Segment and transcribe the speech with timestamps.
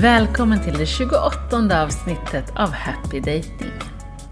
[0.00, 3.72] Välkommen till det 28 avsnittet av Happy Dating.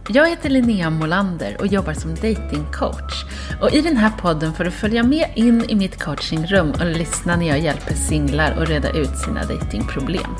[0.08, 3.24] Jag heter Linnea Molander och jobbar som datingcoach.
[3.60, 7.36] Och I den här podden får du följa med in i mitt coachingrum och lyssna
[7.36, 10.34] när jag hjälper singlar att reda ut sina datingproblem.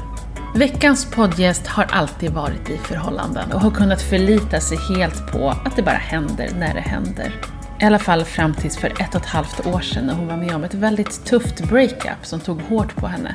[0.55, 5.77] Veckans poddgäst har alltid varit i förhållanden och har kunnat förlita sig helt på att
[5.77, 7.33] det bara händer när det händer.
[7.81, 10.37] I alla fall fram tills för ett och ett halvt år sedan när hon var
[10.37, 13.35] med om ett väldigt tufft breakup som tog hårt på henne.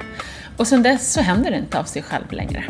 [0.58, 2.64] Och sedan dess så händer det inte av sig själv längre.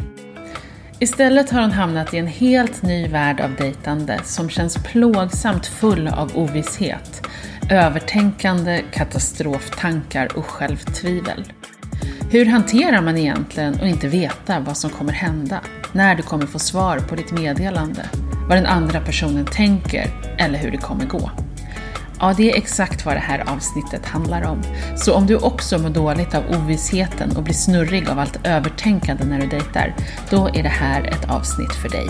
[0.99, 6.07] Istället har hon hamnat i en helt ny värld av dejtande som känns plågsamt full
[6.07, 7.27] av ovisshet,
[7.69, 11.53] övertänkande, katastroftankar och självtvivel.
[12.31, 15.61] Hur hanterar man egentligen att inte veta vad som kommer hända,
[15.91, 18.09] när du kommer få svar på ditt meddelande,
[18.49, 21.31] vad den andra personen tänker eller hur det kommer gå?
[22.23, 24.61] Ja, det är exakt vad det här avsnittet handlar om.
[24.95, 29.41] Så om du också mår dåligt av ovissheten och blir snurrig av allt övertänkande när
[29.41, 29.95] du dejtar,
[30.29, 32.07] då är det här ett avsnitt för dig.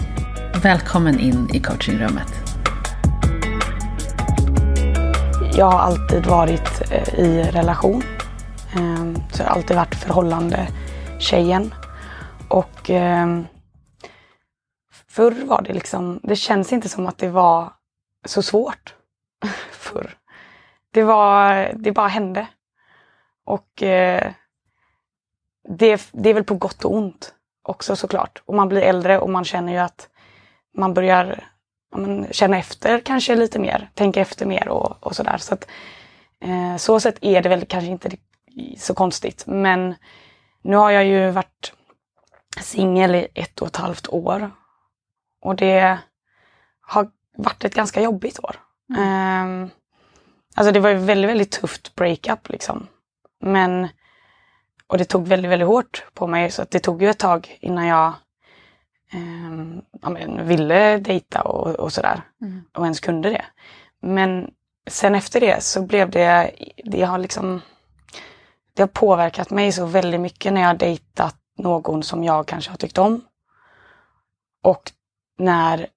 [0.64, 2.28] Välkommen in i coachingrummet.
[5.58, 8.04] Jag har alltid varit eh, i relation.
[8.76, 10.68] Ehm, så jag har alltid varit förhållande
[11.20, 11.74] tjejen.
[12.48, 13.46] Och ehm,
[15.08, 17.74] förr var det liksom, det känns inte som att det var
[18.26, 18.94] så svårt
[19.94, 20.18] förr.
[20.92, 22.48] Det var, det bara hände.
[23.46, 24.32] Och eh,
[25.70, 28.42] det, det är väl på gott och ont också såklart.
[28.46, 30.10] Och man blir äldre och man känner ju att
[30.78, 31.44] man börjar
[31.92, 35.38] ja, men, känna efter kanske lite mer, tänka efter mer och, och sådär.
[35.38, 35.68] Så att,
[36.40, 38.12] eh, så sätt är det väl kanske inte
[38.78, 39.44] så konstigt.
[39.48, 39.96] Men
[40.62, 41.74] nu har jag ju varit
[42.62, 44.52] singel i ett och ett halvt år.
[45.42, 45.98] Och det
[46.82, 48.56] har varit ett ganska jobbigt år.
[48.90, 49.62] Mm.
[49.62, 49.70] Um,
[50.56, 52.88] alltså det var ju väldigt, väldigt tufft breakup liksom.
[53.40, 53.88] Men,
[54.88, 57.58] och det tog väldigt, väldigt hårt på mig så att det tog ju ett tag
[57.62, 58.14] innan jag
[59.14, 62.22] um, ja, men, ville dejta och, och sådär.
[62.42, 62.64] Mm.
[62.74, 63.46] Och ens kunde det.
[64.02, 64.52] Men
[64.88, 66.52] sen efter det så blev det,
[66.86, 67.62] det har liksom,
[68.74, 72.72] det har påverkat mig så väldigt mycket när jag har dejtat någon som jag kanske
[72.72, 73.22] har tyckt om.
[74.64, 74.92] Och
[75.38, 75.88] när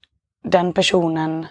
[0.45, 1.47] den personen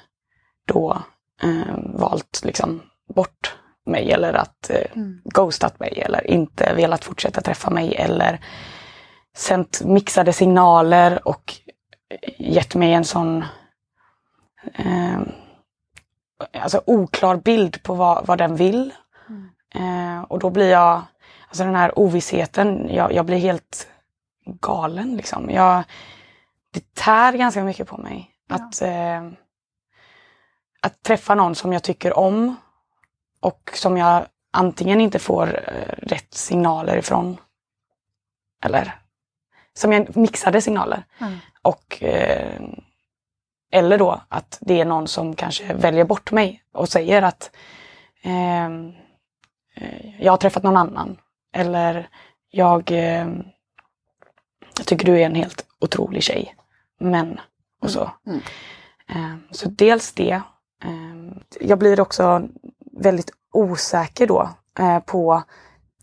[0.66, 1.02] då
[1.44, 2.82] eh, valt liksom
[3.14, 5.22] bort mig eller att eh, mm.
[5.24, 8.40] ghostat mig eller inte velat fortsätta träffa mig eller
[9.38, 11.54] sänt mixade signaler och
[12.38, 13.46] gett mig en sån
[14.74, 15.20] eh,
[16.54, 18.94] alltså oklar bild på vad, vad den vill.
[19.30, 19.50] Mm.
[19.76, 21.02] Eh, och då blir jag,
[21.48, 23.88] alltså den här ovissheten, jag, jag blir helt
[24.46, 25.50] galen liksom.
[25.50, 25.84] Jag,
[26.72, 28.32] det tär ganska mycket på mig.
[28.48, 28.56] Ja.
[28.56, 29.32] Att eh,
[30.82, 32.56] att träffa någon som jag tycker om
[33.46, 37.38] och som jag antingen inte får eh, rätt signaler ifrån
[38.64, 38.96] eller
[39.74, 41.04] som jag mixade signaler.
[41.20, 41.38] Mm.
[41.62, 42.62] Och, eh,
[43.72, 47.56] eller då att det är någon som kanske väljer bort mig och säger att
[48.22, 48.94] ehm,
[49.76, 51.18] eh, jag har träffat någon annan.
[51.54, 52.10] Eller
[52.50, 53.28] jag, eh,
[54.78, 56.56] jag tycker du är en helt otrolig tjej.
[57.00, 57.40] Men
[57.82, 58.12] och så.
[58.28, 58.42] Mm.
[59.08, 59.48] Mm.
[59.52, 60.42] så dels det
[60.86, 62.48] Ehm, jag blir också
[62.96, 65.44] väldigt osäker då eh, på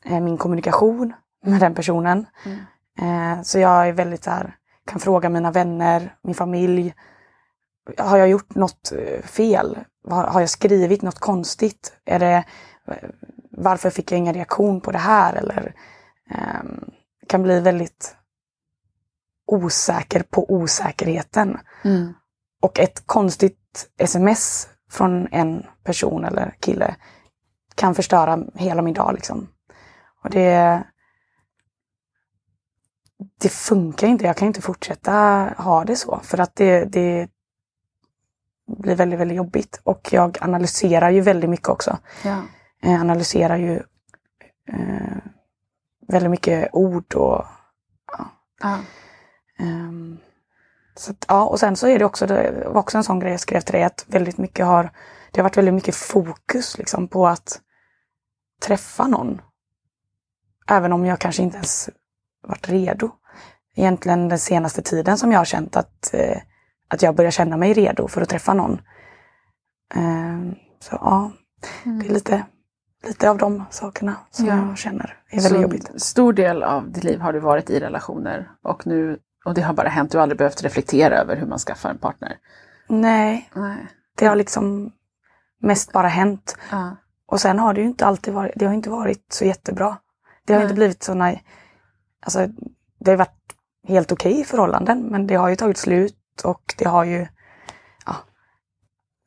[0.04, 1.12] eh, min kommunikation
[1.44, 2.26] med den personen.
[2.44, 2.58] Mm.
[2.98, 6.94] Eh, så jag är väldigt så här, kan fråga mina vänner, min familj.
[7.98, 8.92] Har jag gjort något
[9.24, 9.78] fel?
[10.08, 11.92] Har jag skrivit något konstigt?
[12.04, 12.44] Är det,
[13.50, 15.34] varför fick jag ingen reaktion på det här?
[15.34, 15.74] Eller
[16.60, 16.90] um,
[17.26, 18.16] kan bli väldigt
[19.46, 21.58] osäker på osäkerheten.
[21.84, 22.12] Mm.
[22.62, 26.96] Och ett konstigt sms från en person eller kille
[27.74, 29.14] kan förstöra hela min dag.
[29.14, 29.48] Liksom.
[30.22, 30.82] Och det,
[33.40, 34.24] det funkar inte.
[34.24, 35.12] Jag kan inte fortsätta
[35.58, 37.28] ha det så för att det, det
[38.66, 39.80] blir väldigt, väldigt jobbigt.
[39.84, 41.98] Och jag analyserar ju väldigt mycket också.
[42.24, 42.42] Ja.
[42.80, 43.82] Jag analyserar ju
[44.68, 45.16] eh,
[46.08, 47.44] väldigt mycket ord och
[48.12, 48.26] ja.
[48.60, 48.78] ja.
[49.58, 50.18] Um,
[50.94, 53.30] så att, ja, och sen så är det också, det var också en sån grej
[53.30, 54.90] jag skrev till dig, att väldigt mycket har,
[55.30, 57.60] det har varit väldigt mycket fokus liksom på att
[58.62, 59.40] träffa någon.
[60.68, 61.90] Även om jag kanske inte ens
[62.46, 63.10] varit redo.
[63.76, 66.38] Egentligen den senaste tiden som jag har känt att, eh,
[66.88, 68.80] att jag börjar känna mig redo för att träffa någon.
[69.94, 71.32] Eh, så ja,
[71.84, 71.98] mm.
[71.98, 72.46] det är lite,
[73.06, 74.66] lite av de sakerna som ja.
[74.68, 76.02] jag känner är väldigt så jobbigt.
[76.02, 79.74] Stor del av ditt liv har du varit i relationer och nu och det har
[79.74, 82.38] bara hänt, du har aldrig behövt reflektera över hur man skaffar en partner?
[82.88, 83.86] Nej, Nej.
[84.18, 84.92] det har liksom
[85.60, 86.56] mest bara hänt.
[86.72, 86.92] Uh.
[87.26, 89.96] Och sen har det ju inte alltid varit, det har inte varit så jättebra.
[90.46, 90.64] Det har Nej.
[90.64, 91.34] inte blivit såna,
[92.20, 92.48] alltså
[92.98, 93.56] det har varit
[93.88, 97.26] helt okej okay förhållanden men det har ju tagit slut och det har ju,
[98.06, 98.16] ja,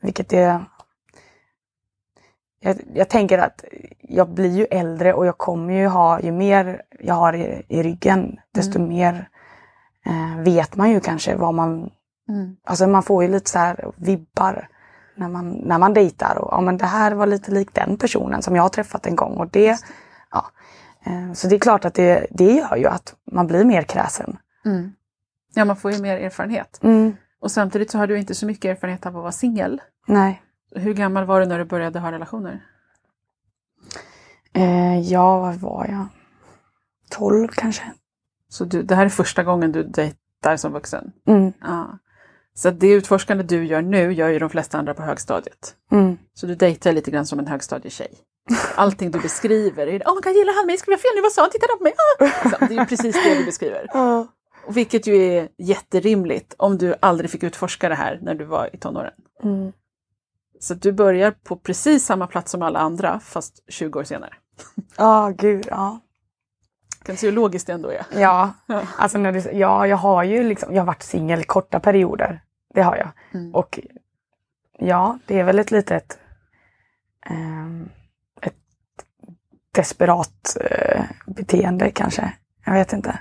[0.02, 0.66] vilket är
[2.60, 3.64] jag, jag, tänker att
[4.00, 7.84] jag blir ju äldre och jag kommer ju ha, ju mer jag har i, i
[7.84, 8.90] ryggen, desto mm.
[8.90, 9.30] mer
[10.06, 11.90] eh, vet man ju kanske vad man...
[12.30, 12.56] Mm.
[12.64, 14.70] Alltså man får ju lite så här vibbar
[15.16, 16.38] när man, när man dejtar.
[16.38, 19.16] Och, ja, men det här var lite likt den personen som jag har träffat en
[19.16, 19.38] gång.
[19.38, 19.80] Och det,
[20.32, 20.46] ja.
[21.06, 24.38] Eh, så det är klart att det, det gör ju att man blir mer kräsen.
[24.66, 24.92] Mm.
[25.54, 26.80] Ja, man får ju mer erfarenhet.
[26.84, 27.16] Mm.
[27.40, 29.82] Och samtidigt så har du inte så mycket erfarenhet av att vara singel.
[30.08, 30.42] Nej.
[30.76, 32.66] Hur gammal var du när du började ha relationer?
[34.54, 36.08] Eh, ja, vad var jag?
[37.10, 37.84] 12 kanske.
[38.56, 41.12] Så du, det här är första gången du dejtar som vuxen?
[41.28, 41.54] Mm.
[41.62, 42.00] Ja.
[42.54, 45.76] Så det utforskande du gör nu gör ju de flesta andra på högstadiet.
[45.92, 46.18] Mm.
[46.34, 48.12] Så du dejtar lite grann som en högstadietjej.
[48.76, 50.78] Allting du beskriver är oh my god, gillar han mig?
[50.88, 51.22] Vi ha fel nu?
[51.22, 51.50] Vad sa han?
[51.52, 51.94] Titta på mig!
[52.20, 52.50] Ah!
[52.50, 53.88] Så, det är precis det du beskriver.
[53.94, 54.28] Ja.
[54.70, 58.78] Vilket ju är jätterimligt om du aldrig fick utforska det här när du var i
[58.78, 59.14] tonåren.
[59.44, 59.72] Mm.
[60.60, 64.34] Så du börjar på precis samma plats som alla andra fast 20 år senare.
[64.98, 66.00] Ja, oh, gud, ja.
[67.06, 68.06] Kan du se hur logiskt det ändå är?
[68.20, 68.54] Ja,
[68.98, 72.42] alltså när det, ja jag har ju liksom, jag har varit singel korta perioder.
[72.74, 73.10] Det har jag.
[73.34, 73.56] Mm.
[73.56, 73.80] Och
[74.80, 76.20] ja, det är väl ett litet
[77.30, 77.90] um,
[78.42, 78.56] ett
[79.72, 82.34] desperat uh, beteende kanske.
[82.66, 83.20] Jag vet inte.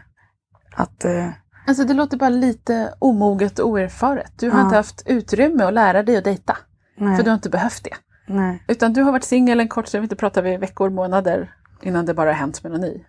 [0.75, 1.29] Att uh,
[1.67, 4.33] Alltså det låter bara lite omoget och oerfaret.
[4.39, 4.65] Du har ja.
[4.65, 6.57] inte haft utrymme att lära dig att dejta.
[6.97, 7.17] Nej.
[7.17, 7.97] För du har inte behövt det.
[8.27, 8.65] Nej.
[8.69, 12.15] Utan du har varit singel en kort stund, inte pratar vi veckor, månader innan det
[12.15, 13.05] bara har hänt med någon ny.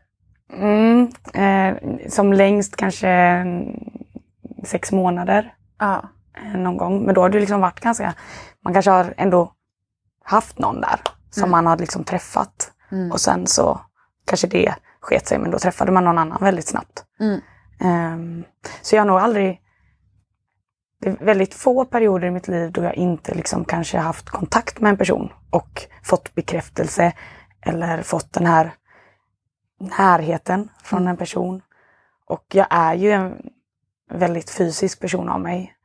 [0.54, 1.78] Mm, eh,
[2.10, 3.46] som längst kanske
[4.64, 5.54] sex månader.
[5.80, 6.10] Ja.
[6.38, 7.06] Eh, någon gång.
[7.06, 8.14] Men då har det liksom varit ganska,
[8.64, 9.52] man kanske har ändå
[10.24, 11.00] haft någon där
[11.30, 11.52] som mm.
[11.52, 12.72] man har liksom träffat.
[12.92, 13.12] Mm.
[13.12, 13.82] Och sen så
[14.26, 17.04] kanske det sket sig men då träffade man någon annan väldigt snabbt.
[17.20, 17.42] Mm.
[18.14, 18.44] Um,
[18.82, 19.62] så jag har nog aldrig
[21.02, 24.80] det är väldigt få perioder i mitt liv då jag inte liksom kanske haft kontakt
[24.80, 27.14] med en person och fått bekräftelse
[27.62, 28.74] eller fått den här
[29.98, 31.10] närheten från mm.
[31.10, 31.62] en person.
[32.26, 33.50] Och jag är ju en
[34.12, 35.76] väldigt fysisk person av mig.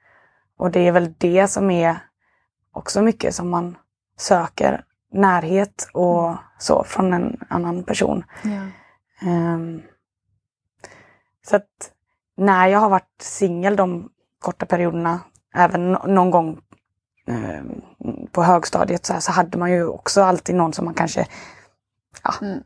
[0.56, 1.96] Och det är väl det som är
[2.72, 3.76] också mycket som man
[4.16, 4.84] söker.
[5.12, 6.38] Närhet och mm.
[6.58, 8.24] så från en annan person.
[8.42, 8.62] Ja.
[9.30, 9.82] Um,
[11.46, 11.92] så att
[12.36, 15.20] när jag har varit singel de korta perioderna,
[15.54, 16.60] även någon gång
[17.26, 17.62] eh,
[18.32, 21.26] på högstadiet så, här, så hade man ju också alltid någon som man kanske
[22.22, 22.62] ja, mm.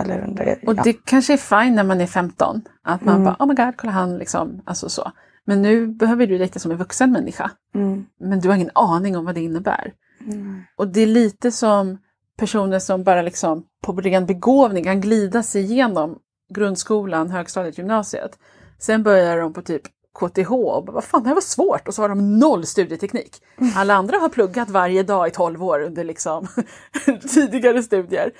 [0.00, 0.82] Eller under, Och ja.
[0.82, 3.24] det kanske är fine när man är 15, att man Mm.
[3.24, 5.12] bara oh my god, kolla han liksom, alltså så.
[5.44, 7.50] Men nu behöver du dejta som en vuxen människa.
[7.74, 8.06] Mm.
[8.20, 9.92] Men du har ingen aning om vad det innebär.
[10.26, 10.62] Mm.
[10.76, 11.98] Och det är lite som
[12.38, 16.18] personer som bara liksom på ren begåvning kan glida sig igenom
[16.54, 18.38] grundskolan, högstadiet, gymnasiet.
[18.78, 19.82] Sen börjar de på typ
[20.20, 23.36] KTH och bara, vad fan det här var svårt och så har de noll studieteknik.
[23.76, 26.46] Alla andra har pluggat varje dag i 12 år under liksom
[27.34, 28.30] tidigare studier.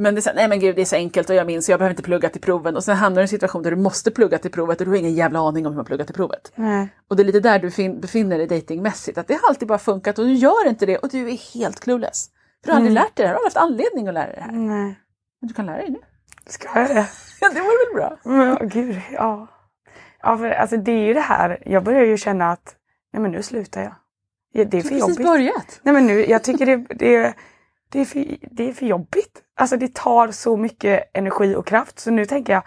[0.00, 1.78] Men det är så, nej men gud det är så enkelt och jag minns jag
[1.78, 4.10] behöver inte plugga till proven och sen hamnar du i en situation där du måste
[4.10, 6.52] plugga till provet och du har ingen jävla aning om hur man pluggar till provet.
[6.54, 6.88] Nej.
[7.08, 9.78] Och det är lite där du fin- befinner dig datingmässigt, att det har alltid bara
[9.78, 12.28] funkat och du gör inte det och du är helt clueless.
[12.60, 13.02] För du har aldrig Mm.
[13.04, 14.52] lärt dig det här, du har haft anledning att lära dig det här.
[14.52, 15.00] Nej.
[15.40, 15.98] Men du kan lära dig nu.
[16.46, 17.06] Ska jag det?
[17.40, 18.18] Ja, det vore väl bra?
[18.24, 19.46] Men, ja, gud, ja.
[20.22, 22.74] Ja, för alltså det är ju det här, jag börjar ju känna att
[23.12, 23.94] nej men nu slutar jag.
[24.52, 25.26] Ja, Det är Du för har precis jobbigt.
[25.26, 25.80] börjat.
[25.82, 27.34] Nej men nu, jag tycker det, det,
[27.90, 29.42] det, är för, det är för jobbigt.
[29.56, 32.62] Alltså det tar så mycket energi och kraft så nu tänker jag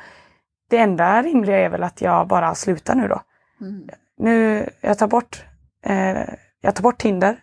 [0.70, 3.22] det enda rimliga är väl att jag bara slutar nu då.
[3.62, 3.90] Mm.
[4.18, 5.46] Nu, jag tar bort,
[5.86, 6.30] eh,
[6.62, 7.40] jag tar bort Tinder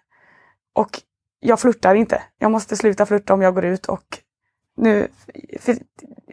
[0.74, 1.00] och
[1.40, 2.22] jag flörtar inte.
[2.38, 4.18] Jag måste sluta flirta om jag går ut och
[4.76, 5.08] nu,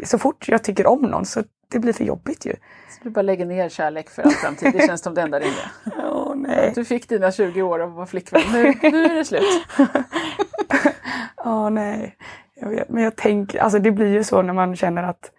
[0.04, 2.54] så fort jag tycker om någon så det blir för jobbigt ju.
[2.90, 5.72] Så du bara lägger ner kärlek för all framtid, det känns som det enda rimliga.
[6.12, 6.72] Åh nej.
[6.76, 9.44] Du fick dina 20 år av att vara flickvän, nu, nu är det slut.
[11.48, 12.16] Åh nej.
[12.62, 15.32] Jag vet, men jag tänker, alltså det blir ju så när man känner att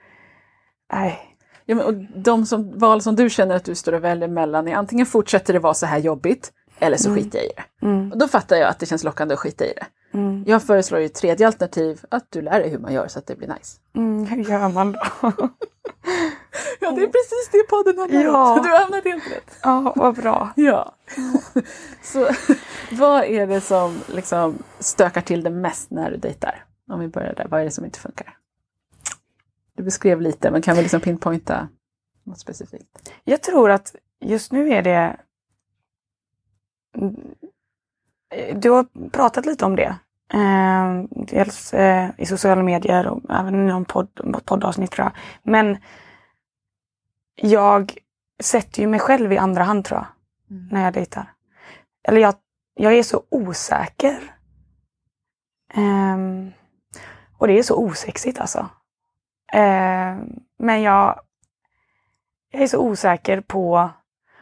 [0.92, 1.18] nej.
[1.64, 4.68] Ja, men, och de som, val som du känner att du står och väljer mellan
[4.68, 7.22] är antingen fortsätter det vara så här jobbigt eller så Mm.
[7.22, 7.86] skiter jag i det.
[7.86, 9.86] Mm, Och då fattar jag att det känns lockande att skita i det.
[10.18, 13.26] mm, Jag föreslår ju tredje alternativ, att du lär dig hur man gör så att
[13.26, 13.78] det blir nice.
[13.96, 15.00] mm, hur gör man då?
[16.80, 18.52] Ja, det är precis det podden handlar Ja.
[18.52, 18.62] om.
[18.62, 19.58] Du har hamnat helt rätt.
[19.62, 20.50] Ja, vad bra.
[20.56, 20.94] Ja.
[22.02, 22.28] så
[22.92, 26.64] vad är det som liksom stökar till det mest när du dejtar?
[26.90, 28.36] Om vi börjar där, vad är det som inte funkar?
[29.76, 31.68] Du beskrev lite, men kan vi liksom pinpointa
[32.24, 33.10] något specifikt?
[33.24, 35.16] Jag tror att just nu är det...
[38.54, 39.96] Du har pratat lite om det.
[40.32, 45.12] Eh, dels eh, i sociala medier och även i någon podd, poddavsnitt tror jag.
[45.42, 45.76] Men
[47.42, 47.98] jag
[48.42, 50.06] sätter ju mig själv i andra hand tror jag,
[50.50, 50.68] Mm.
[50.72, 51.32] när jag dejtar.
[52.08, 52.34] Eller jag,
[52.74, 54.18] jag är så osäker.
[55.74, 56.52] Ehm,
[57.38, 58.68] och det är så osexigt alltså.
[59.52, 61.20] Ehm, men jag,
[62.50, 63.90] jag är så osäker på...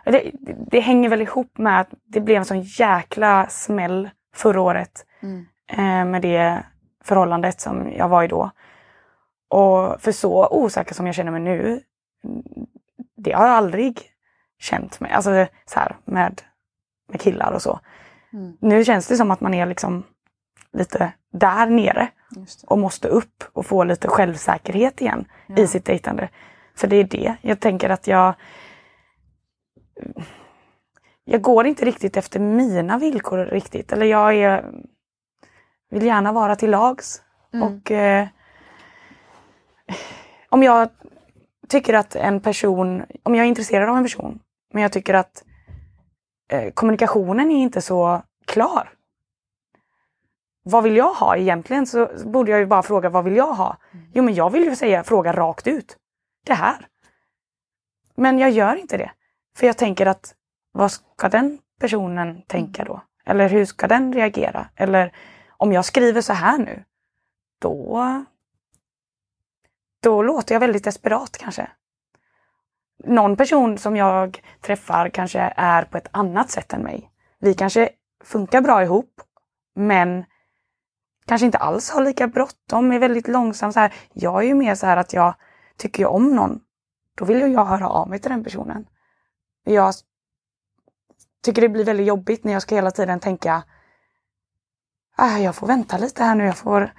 [0.05, 0.31] Det,
[0.71, 5.47] det hänger väl ihop med att det blev en sån jäkla smäll förra året Mm.
[5.69, 6.65] eh, med det
[7.05, 8.51] förhållandet som jag var i då.
[9.49, 11.81] Och för så osäker som jag känner mig nu,
[13.27, 14.03] det har jag aldrig
[14.59, 16.43] känt mig, alltså så här med,
[17.09, 17.81] med killar och så.
[18.33, 18.57] Mm.
[18.61, 20.03] Nu känns det som att man är liksom
[20.73, 22.09] lite där nere
[22.67, 25.57] och måste upp och få lite självsäkerhet igen Ja.
[25.57, 26.29] i sitt dejtande.
[26.77, 27.37] För det är det.
[27.41, 28.35] Jag tänker att jag
[31.25, 33.93] jag går inte riktigt efter mina villkor riktigt.
[33.93, 34.65] Eller jag är,
[35.91, 37.23] vill gärna vara till lags.
[37.53, 37.69] Mm.
[37.69, 38.27] Och eh,
[40.49, 40.89] om jag
[41.69, 44.39] tycker att en person, om jag är intresserad av en person,
[44.73, 45.45] men jag tycker att
[46.51, 48.93] eh, kommunikationen är inte så klar.
[50.63, 51.87] Vad vill jag ha egentligen?
[51.87, 53.77] Så borde jag ju bara fråga vad vill jag ha?
[54.15, 55.97] Jo men jag vill ju säga fråga rakt ut.
[56.47, 56.87] Det här.
[58.15, 59.11] Men jag gör inte det.
[59.57, 60.35] För jag tänker att
[60.73, 63.03] vad ska den personen tänka då?
[63.25, 64.69] Eller hur ska den reagera?
[64.77, 65.13] Eller
[65.49, 66.85] om jag skriver så här nu,
[67.61, 68.25] då,
[70.03, 71.71] då låter jag väldigt desperat kanske.
[73.05, 77.11] Någon person som jag träffar kanske är på ett annat sätt än mig.
[77.39, 77.89] Vi kanske
[78.25, 79.21] funkar bra ihop,
[79.75, 80.25] men
[81.27, 83.73] kanske inte alls har lika bråttom, är väldigt långsam.
[83.73, 83.95] Så här.
[84.13, 85.35] Jag är ju mer så här att jag
[85.77, 86.61] tycker ju om någon,
[87.15, 88.87] då vill ju jag höra av mig till den personen.
[89.65, 89.95] Jag
[91.43, 93.63] tycker det blir väldigt jobbigt när jag ska hela tiden tänka
[95.17, 96.93] ah, jag får vänta lite här nu, jag får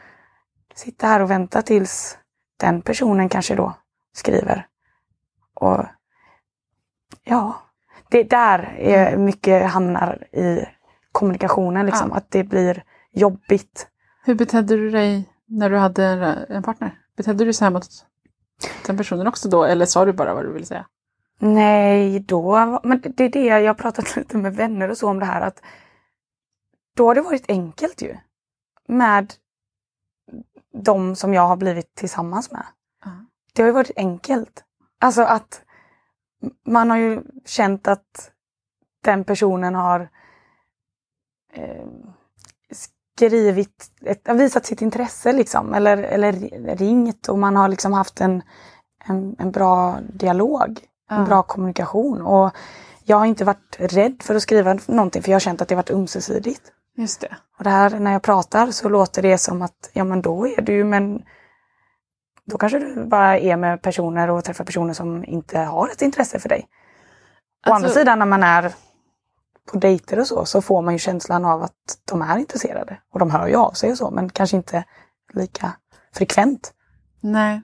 [0.75, 2.17] sitta här och vänta tills
[2.57, 3.73] den personen kanske då
[4.13, 4.67] skriver.
[5.53, 5.85] Och
[7.23, 7.55] ja,
[8.09, 10.65] det där är mycket hamnar i
[11.11, 13.87] kommunikationen, liksom, att det blir jobbigt.
[14.23, 16.05] Hur betedde du dig när du hade
[16.49, 16.99] en, partner?
[17.17, 17.87] Betedde du så här mot
[18.85, 20.85] den personen också då, eller sa du bara vad du ville säga?
[21.39, 25.19] Nej, då, men det är det jag har pratat lite med vänner och så om
[25.19, 25.61] det här att
[26.95, 28.17] då har det varit enkelt ju.
[28.87, 29.33] Med
[30.83, 32.65] de som jag har blivit tillsammans med.
[33.05, 33.11] Ja.
[33.53, 34.63] Det har ju varit enkelt.
[34.99, 35.61] Alltså att
[36.65, 38.31] man har ju känt att
[39.03, 40.09] den personen har
[41.53, 41.87] eh,
[42.71, 46.31] skrivit, ett, visat sitt intresse liksom, eller, eller
[46.75, 48.41] ringt och man har liksom haft en,
[49.05, 50.79] en, en bra dialog,
[51.09, 51.25] en Ja.
[51.25, 52.21] bra kommunikation.
[52.21, 52.51] Och
[53.03, 55.75] jag har inte varit rädd för att skriva någonting för jag har känt att det
[55.75, 56.71] varit ömsesidigt.
[56.97, 57.37] Just det.
[57.57, 60.61] Och det här när jag pratar så låter det som att ja men då är
[60.61, 61.23] du men
[62.45, 66.39] då kanske du bara är med personer och träffar personer som inte har ett intresse
[66.39, 66.67] för dig.
[67.67, 68.73] Å andra Alltså- sidan när man är
[69.71, 73.01] på dejter och så, så får man ju känslan av att de är intresserade.
[73.13, 74.83] Och de hör ju av sig och så, men kanske inte
[75.33, 75.73] lika
[76.13, 76.73] frekvent.
[77.21, 77.61] Nej.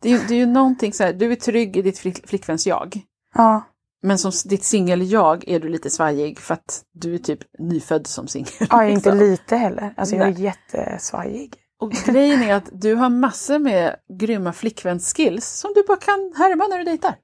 [0.00, 2.28] Det är, ju, det är ju någonting så här, du är trygg i ditt flick,
[2.28, 3.00] flickväns jag.
[3.34, 3.62] Ja,
[4.02, 8.28] Men som ditt singel-jag är du lite svajig för att du är typ nyfödd som
[8.28, 8.52] singel.
[8.60, 9.30] ja jag är inte liksom.
[9.30, 9.94] lite heller.
[9.96, 10.42] Alltså jag är Nej.
[10.42, 11.54] jättesvajig.
[11.80, 16.66] Och grejen är att du har massor med grymma flickvänsskills som du bara kan härma
[16.66, 17.14] när du dejtar.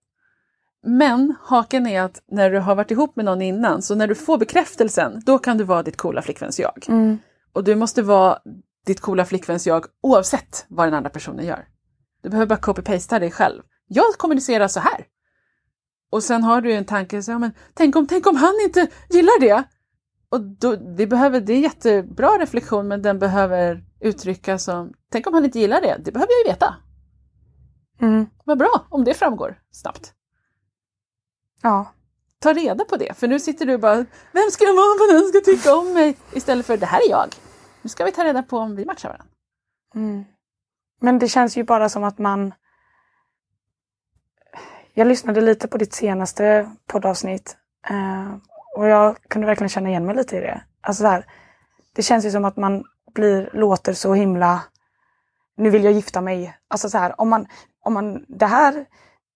[0.86, 4.14] Men haken är att när du har varit ihop med någon innan, så när du
[4.14, 6.84] får bekräftelsen, då kan du vara ditt coola flickväns-jag.
[6.88, 7.18] Mm.
[7.52, 8.38] Och du måste vara
[8.86, 11.64] ditt coola flickväns-jag oavsett vad den andra personen gör.
[12.22, 13.62] Du behöver bara copy-pasta dig själv.
[13.88, 15.04] Jag kommunicerar så här.
[16.10, 18.86] Och sen har du en tanke, så, ja, men, tänk, om, tänk om han inte
[19.10, 19.64] gillar det?
[20.28, 25.34] Och då, det, behöver, det är jättebra reflektion, men den behöver uttryckas som, tänk om
[25.34, 26.00] han inte gillar det?
[26.04, 26.74] Det behöver jag ju veta.
[28.00, 28.26] Mm.
[28.44, 30.12] Vad bra om det framgår snabbt.
[31.62, 31.92] Ja.
[32.38, 33.96] Ta reda på det, för nu sitter du bara,
[34.32, 36.16] vem ska jag vara den ska tycka om mig?
[36.32, 37.28] Istället för, det här är jag.
[37.82, 39.34] Nu ska vi ta reda på om vi matchar varandra.
[39.94, 40.24] Mm.
[41.00, 42.54] Men det känns ju bara som att man...
[44.98, 47.56] Jag lyssnade lite på ditt senaste poddavsnitt
[47.90, 48.34] eh,
[48.76, 50.62] och jag kunde verkligen känna igen mig lite i det.
[50.80, 51.26] Alltså så här,
[51.92, 52.84] det känns ju som att man
[53.14, 54.62] blir, låter så himla...
[55.56, 56.56] Nu vill jag gifta mig.
[56.68, 57.46] Alltså så här, om man,
[57.80, 58.24] om man...
[58.28, 58.86] Det här...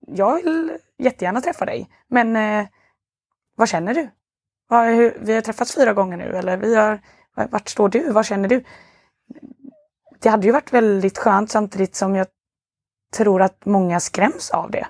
[0.00, 2.67] Jag vill jättegärna träffa dig, men eh,
[3.57, 4.11] vad känner du?
[4.69, 7.00] Vad, hur, vi har träffats fyra gånger nu, eller vi har...
[7.50, 8.12] Vart står du?
[8.12, 8.64] Vad känner du?
[10.21, 12.26] det hade ju varit väldigt skönt samtidigt som jag
[13.12, 14.87] tror att många skräms av det.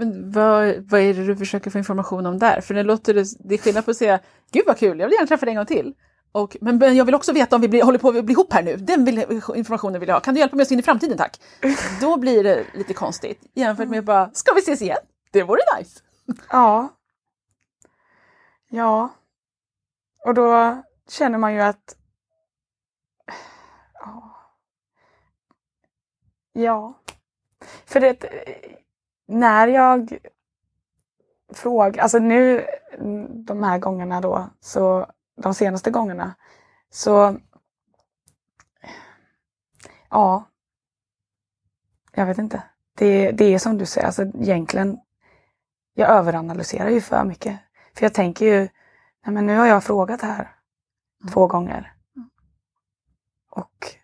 [0.00, 2.60] Men vad, vad är det du försöker få information om där?
[2.60, 4.20] För det låter det, det är skillnad på att säga,
[4.52, 5.94] gud vad kul, jag vill gärna träffa dig en gång till.
[6.32, 8.52] Och, men, men jag vill också veta om vi blir, håller på att bli ihop
[8.52, 8.76] här nu.
[8.76, 9.18] Den vill,
[9.54, 10.20] informationen vill jag ha.
[10.20, 11.40] Kan du hjälpa mig oss in i framtiden tack?
[12.00, 14.98] Då blir det lite konstigt jämfört med bara, ska vi ses igen?
[15.30, 16.00] Det vore nice.
[16.50, 16.88] Ja.
[18.70, 19.08] Ja.
[20.26, 21.96] Och då känner man ju att...
[23.94, 24.36] Ja.
[26.52, 27.00] Ja.
[27.86, 28.24] För det...
[29.30, 30.18] När jag
[31.52, 32.02] frågar...
[32.02, 32.66] Alltså nu
[33.28, 35.06] de här gångerna då, så
[35.42, 36.34] de senaste gångerna,
[36.90, 37.38] så...
[40.08, 40.44] Ja.
[42.12, 42.62] Jag vet inte.
[42.94, 45.00] Det, det är som du säger, alltså egentligen
[45.94, 47.60] jag överanalyserar ju för mycket.
[47.94, 48.58] För jag tänker ju,
[49.24, 50.56] nej men nu har jag frågat här
[51.20, 51.32] mm.
[51.32, 51.94] två gånger.
[53.50, 53.96] Och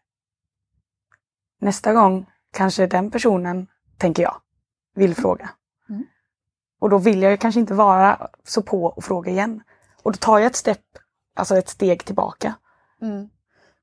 [1.61, 3.67] nästa gång kanske den personen,
[3.99, 4.41] tänker jag,
[4.97, 5.51] vill fråga.
[5.89, 6.07] Mm.
[6.81, 9.63] Och då vill jag ju kanske inte vara så på och fråga igen.
[10.03, 10.77] Och då tar jag ett steg,
[11.35, 12.55] alltså ett steg tillbaka.
[13.03, 13.29] Mm.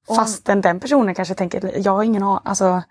[0.08, 2.84] Fastän den personen kanske tänker, jag har ingen aning, alltså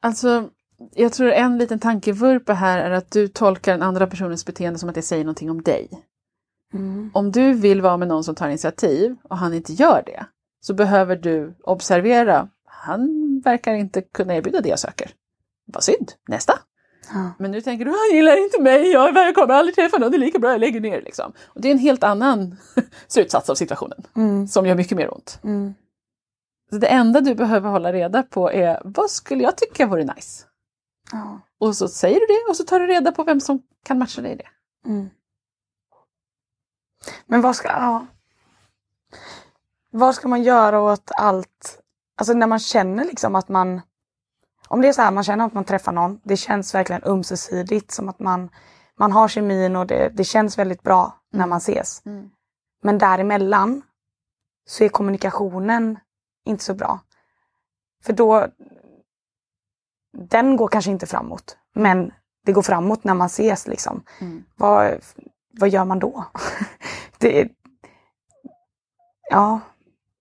[0.00, 0.50] Alltså,
[0.94, 4.88] jag tror en liten tankevurpa här är att du tolkar den andra personens beteende som
[4.88, 5.88] att det säger någonting om dig.
[6.74, 7.10] Mm.
[7.14, 10.26] Om du vill vara med någon som tar initiativ och han inte gör det,
[10.60, 15.10] så behöver du observera, han verkar inte kunna erbjuda det jag söker.
[15.66, 16.52] Vad synd, nästa!
[17.14, 17.30] Ja.
[17.38, 20.18] Men nu tänker du, han gillar inte mig, jag kommer aldrig träffa någon, det är
[20.18, 21.02] lika bra jag lägger ner.
[21.02, 21.32] Liksom.
[21.46, 22.56] Och det är en helt annan
[23.08, 24.48] slutsats av situationen, mm.
[24.48, 25.40] som gör mycket mer ont.
[25.44, 25.74] Mm.
[26.70, 30.44] Så det enda du behöver hålla reda på är, vad skulle jag tycka vore nice?
[31.12, 31.40] Ja.
[31.58, 34.22] Och så säger du det och så tar du reda på vem som kan matcha
[34.22, 34.48] dig i det.
[34.86, 35.10] Mm.
[37.26, 38.06] Men vad ska, ja.
[39.90, 41.82] vad ska man göra åt allt?
[42.16, 43.80] Alltså när man känner liksom att man
[44.68, 47.90] om det är så här, man känner att man träffar någon, det känns verkligen ömsesidigt
[47.90, 48.50] som att man,
[48.98, 51.40] man har kemin och det, det känns väldigt bra mm.
[51.40, 52.02] när man ses.
[52.06, 52.30] Mm.
[52.82, 53.82] Men däremellan
[54.66, 55.98] så är kommunikationen
[56.44, 57.00] inte så bra.
[58.04, 58.46] För då,
[60.18, 61.56] den går kanske inte framåt.
[61.74, 62.12] Men
[62.44, 64.02] det går framåt när man ses liksom.
[64.20, 64.44] Mm.
[64.56, 64.98] Vad,
[65.58, 66.24] vad gör man då?
[67.18, 67.48] det,
[69.30, 69.60] ja,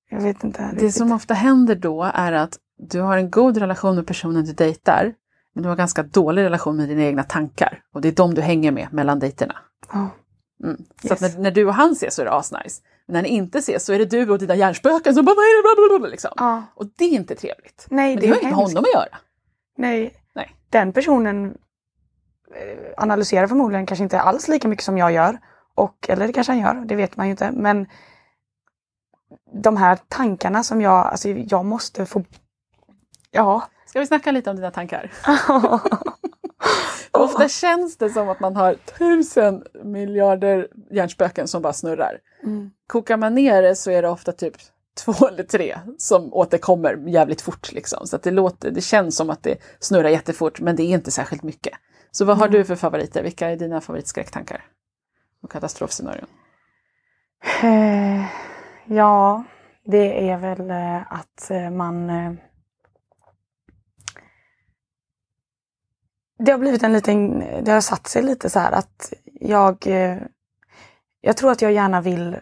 [0.09, 0.63] jag vet inte.
[0.63, 0.79] Riktigt.
[0.79, 4.53] Det som ofta händer då är att du har en god relation med personen du
[4.53, 5.13] dejtar,
[5.53, 7.83] men du har ganska dålig relation med dina egna tankar.
[7.93, 9.55] Och det är de du hänger med mellan dejterna.
[9.93, 10.07] Oh.
[10.63, 10.77] Mm.
[11.01, 11.21] Så yes.
[11.21, 12.81] när, när, du och han ses så är det asnice.
[13.05, 15.45] Men när ni inte ses så är det du och dina hjärnspöken som bara vad
[15.45, 16.09] är det?
[16.09, 16.31] Liksom.
[16.39, 16.61] Oh.
[16.75, 17.87] Och det är inte trevligt.
[17.89, 19.17] Nej, men det, det har inget med honom att göra.
[19.77, 20.13] Nej.
[20.35, 20.55] Nej.
[20.69, 21.57] Den personen
[22.55, 25.37] eh, analyserar förmodligen kanske inte alls lika mycket som jag gör.
[25.75, 27.51] Och, eller det kanske han gör, det vet man ju inte.
[27.51, 27.87] Men
[29.53, 32.23] de här tankarna som jag, alltså jag måste få...
[33.37, 33.67] Ja.
[33.85, 35.11] Ska vi snacka lite om dina tankar?
[37.11, 42.19] Ofta känns det som att man har tusen miljarder hjärnspöken som bara snurrar.
[42.43, 42.71] Mm.
[42.87, 44.53] Kokar man ner det så är det ofta typ
[45.05, 47.71] två eller tre som återkommer jävligt fort.
[47.71, 48.07] Liksom.
[48.07, 51.43] Så det, låter, det känns som att det snurrar jättefort men det är inte särskilt
[51.43, 51.73] mycket.
[52.11, 52.57] Så vad har mm.
[52.57, 53.23] du för favoriter?
[53.23, 54.65] Vilka är dina favoritskräcktankar?
[55.43, 56.27] Och katastrofscenarion?
[57.63, 58.25] Eh,
[58.85, 59.43] ja,
[59.85, 62.09] det är väl eh, att eh, man
[66.37, 69.87] Det har blivit en liten, det har satt sig lite så här att jag
[71.21, 72.37] Jag tror att jag gärna vill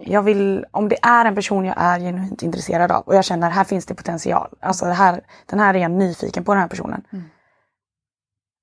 [0.00, 3.50] jag vill, om det är en person jag är genuint intresserad av och jag känner
[3.50, 4.54] här finns det potential.
[4.60, 7.04] Alltså det här, den här är jag nyfiken på den här personen.
[7.12, 7.24] Mm.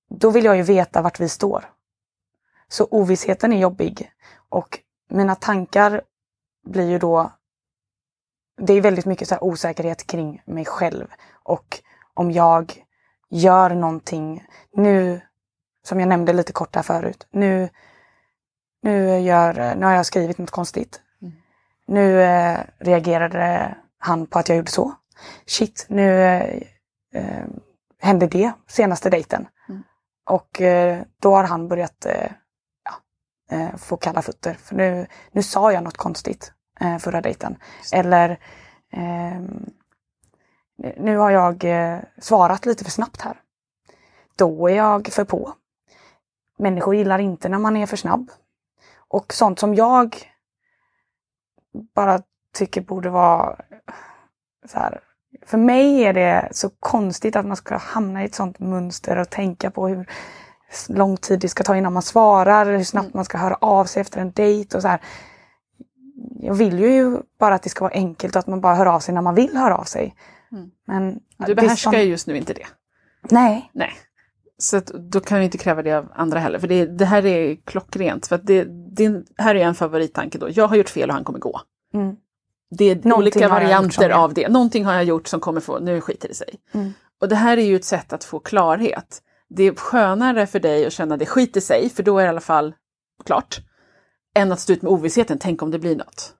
[0.09, 1.69] Då vill jag ju veta vart vi står.
[2.67, 4.11] Så ovissheten är jobbig.
[4.49, 6.01] Och mina tankar
[6.65, 7.31] blir ju då...
[8.57, 11.07] Det är väldigt mycket så osäkerhet kring mig själv.
[11.31, 11.81] Och
[12.13, 12.83] om jag
[13.33, 14.43] gör någonting
[14.73, 15.21] nu,
[15.85, 17.27] som jag nämnde lite kort här förut.
[17.31, 17.69] Nu,
[18.81, 21.01] nu, gör, nu har jag skrivit något konstigt.
[21.87, 24.93] Nu eh, reagerade han på att jag gjorde så.
[25.45, 26.61] Shit, nu eh,
[27.13, 27.45] eh,
[27.99, 29.47] hände det senaste dejten.
[29.69, 29.83] Mm.
[30.29, 32.31] Och eh, då har han börjat eh,
[32.83, 32.93] ja,
[33.57, 34.53] eh, få kalla fötter.
[34.53, 36.53] För nu, nu sa jag något konstigt
[36.99, 37.57] förra dejten.
[37.93, 38.39] Eller
[38.91, 39.65] ehm,
[40.97, 41.65] nu har jag
[42.17, 43.41] svarat lite för snabbt här.
[44.35, 45.53] Då är jag för på.
[46.57, 48.31] Människor gillar inte när man är för snabb.
[49.07, 50.15] Och sånt som jag
[51.95, 52.21] bara
[52.53, 53.55] tycker borde vara
[54.65, 55.01] så här.
[55.45, 59.29] För mig är det så konstigt att man ska hamna i ett sånt mönster och
[59.29, 60.09] tänka på hur
[60.89, 63.17] lång tid det ska ta innan man svarar, hur snabbt mm.
[63.17, 65.01] man ska höra av sig efter en dejt och så här.
[66.39, 68.99] Jag vill ju bara att det ska vara enkelt och att man bara hör av
[68.99, 70.15] sig när man vill höra av sig.
[70.53, 70.69] Mm.
[70.85, 72.65] Men du behärskar ju just nu inte det.
[73.29, 73.71] Nej.
[73.73, 73.93] Nej.
[74.57, 74.79] Så
[75.11, 78.27] då kan vi inte kräva det av andra heller, för det, det här är klockrent.
[78.27, 78.63] För att det,
[78.95, 80.49] det här är en favorittanke då.
[80.49, 81.61] Jag har gjort fel och han kommer gå.
[81.93, 82.15] Mm.
[82.77, 84.49] Det är Någonting olika varianter av det.
[84.49, 86.55] Någonting har jag gjort som kommer få, nu skiter det sig.
[86.71, 86.93] Mm.
[87.21, 89.21] Och det här är ju ett sätt att få klarhet.
[89.49, 92.29] det är skönare för dig att känna det skiter sig, för då är det i
[92.29, 92.75] alla fall
[93.25, 93.59] klart,
[94.35, 96.33] än att stå ut med ovissheten, tänk om det blir något.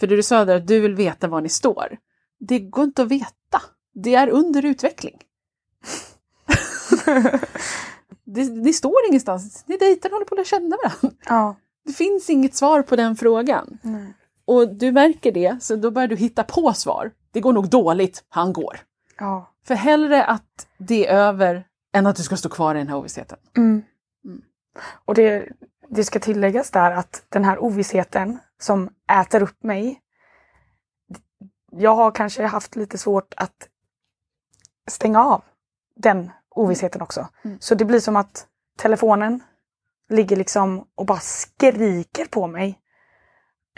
[0.00, 1.96] För det du sa där, att du vill veta var ni står.
[2.38, 3.30] Det går inte att veta.
[3.98, 5.18] Det är under utveckling.
[8.24, 11.18] det, ni står ingenstans, ni dejtar och håller på att lära känna varandra.
[11.26, 11.56] Ja.
[11.84, 13.78] Det finns inget svar på den frågan.
[13.82, 14.14] Nej.
[14.44, 17.10] Och du märker det, så då börjar du hitta på svar.
[17.30, 18.80] Det går nog dåligt, han går.
[19.18, 19.52] Ja.
[19.66, 22.96] För hellre att det är över än att du ska stå kvar i den här
[22.96, 23.38] ovissheten.
[23.56, 23.82] Mm.
[24.24, 24.42] Mm.
[25.04, 25.48] Och det,
[25.88, 30.00] det ska tilläggas där att den här ovissheten som äter upp mig.
[31.72, 33.68] Jag har kanske haft lite svårt att
[34.86, 35.42] stänga av
[35.96, 37.28] den ovissheten också.
[37.44, 37.58] Mm.
[37.60, 38.46] Så det blir som att
[38.78, 39.42] telefonen
[40.08, 42.78] ligger liksom och bara skriker på mig.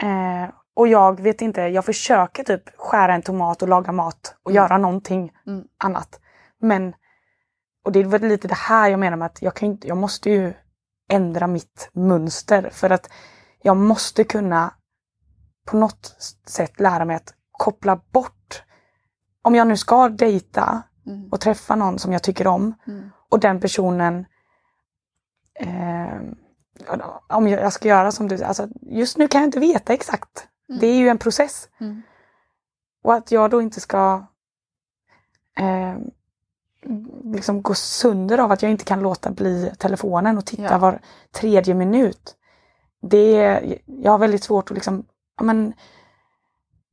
[0.01, 4.51] Eh, och jag vet inte, jag försöker typ skära en tomat och laga mat och
[4.51, 4.63] Mm.
[4.63, 5.63] göra någonting Mm.
[5.77, 6.19] annat.
[6.61, 6.93] Men,
[7.85, 9.97] och det är väl lite det här jag menar med att jag, kan inte, jag
[9.97, 10.53] måste ju
[11.11, 13.09] ändra mitt mönster för att
[13.61, 14.73] jag måste kunna
[15.65, 16.05] på något
[16.47, 18.63] sätt lära mig att koppla bort.
[19.41, 21.29] Om jag nu ska dejta Mm.
[21.31, 23.09] och träffa någon som jag tycker om Mm.
[23.29, 24.25] och den personen
[25.59, 26.19] eh,
[27.27, 30.47] om jag, ska göra som du alltså just nu kan jag inte veta exakt.
[30.69, 30.79] Mm.
[30.79, 31.69] Det är ju en process.
[31.79, 32.01] Mm.
[33.03, 34.25] Och att jag då inte ska
[35.59, 35.95] eh,
[37.23, 40.77] liksom gå sönder av att jag inte kan låta bli telefonen och titta Ja.
[40.77, 42.35] var tredje minut.
[43.01, 45.05] Det är, jag har väldigt svårt att liksom,
[45.37, 45.73] ja men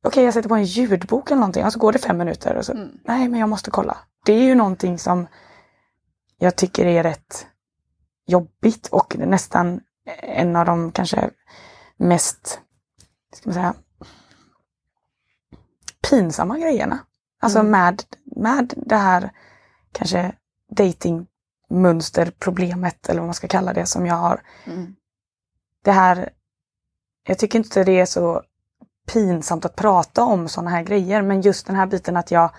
[0.06, 2.64] Okej, jag sätter på en ljudbok eller någonting och så går det fem minuter och
[2.64, 2.98] så, Mm.
[3.04, 3.96] nej men jag måste kolla.
[4.24, 5.26] Det är ju någonting som
[6.38, 7.46] jag tycker är rätt
[8.26, 9.80] jobbigt och nästan
[10.22, 11.30] en av de kanske
[11.96, 12.60] mest,
[13.34, 13.74] ska man säga,
[16.10, 16.98] pinsamma grejerna.
[17.40, 17.70] Alltså Mm.
[17.70, 19.30] med, med det här
[19.92, 20.32] kanske
[20.70, 24.42] datingmönsterproblemet eller vad man ska kalla det som jag har.
[24.66, 24.96] Mm.
[25.82, 26.30] Det här,
[27.26, 28.42] jag tycker inte det är så
[29.06, 32.50] pinsamt att prata om sådana här grejer men just den här biten att jag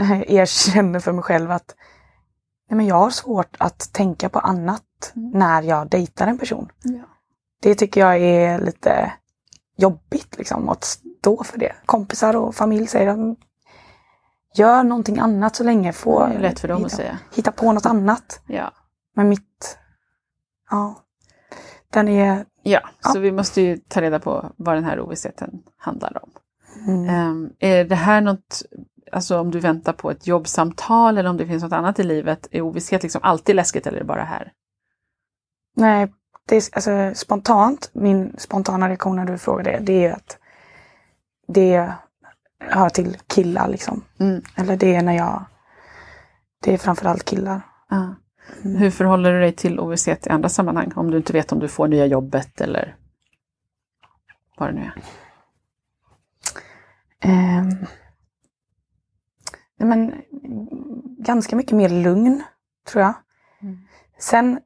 [0.00, 1.74] eh, erkänner för mig själv att
[2.70, 4.82] nej men jag har svårt att tänka på annat
[5.16, 5.30] Mm.
[5.30, 6.68] när jag dejtar en person.
[6.82, 7.02] Ja.
[7.62, 9.12] Det tycker jag är lite
[9.76, 11.72] jobbigt liksom att stå för det.
[11.86, 13.38] Kompisar och familj säger att
[14.54, 15.92] gör någonting annat så länge.
[15.92, 17.18] Få, Det är lätt för dem att hitta, säga.
[17.34, 18.40] hitta på något annat.
[18.46, 18.70] Ja.
[19.14, 19.78] Men mitt,
[20.70, 20.94] ja,
[21.92, 23.10] den är, Ja, Ja.
[23.12, 26.30] så vi måste ju ta reda på vad den här ovissheten handlar om.
[26.88, 28.62] mm, Ehm, är det här något,
[29.12, 32.48] alltså om du väntar på ett jobbsamtal eller om det finns något annat i livet,
[32.50, 34.52] är ovisshet liksom alltid läskigt eller är det bara här?
[35.76, 36.12] nej,
[36.48, 40.38] det är alltså spontant, min spontana reaktion när du frågar det, det är att
[41.48, 41.92] det
[42.60, 44.04] hör till killar liksom.
[44.20, 44.42] Mm.
[44.56, 45.44] Eller det är när jag,
[46.62, 47.60] det är framförallt killar.
[47.88, 48.14] Ja.
[48.64, 48.76] Mm.
[48.76, 50.92] Hur förhåller du dig till ovisshet i andra sammanhang?
[50.96, 52.96] Om du inte vet om du får nya jobbet eller
[54.58, 54.92] vad det nu är.
[59.78, 60.14] Nej men,
[61.18, 62.42] ganska mycket mer lugn,
[62.88, 63.14] tror jag.
[63.62, 63.78] Mm.
[64.18, 64.60] Sen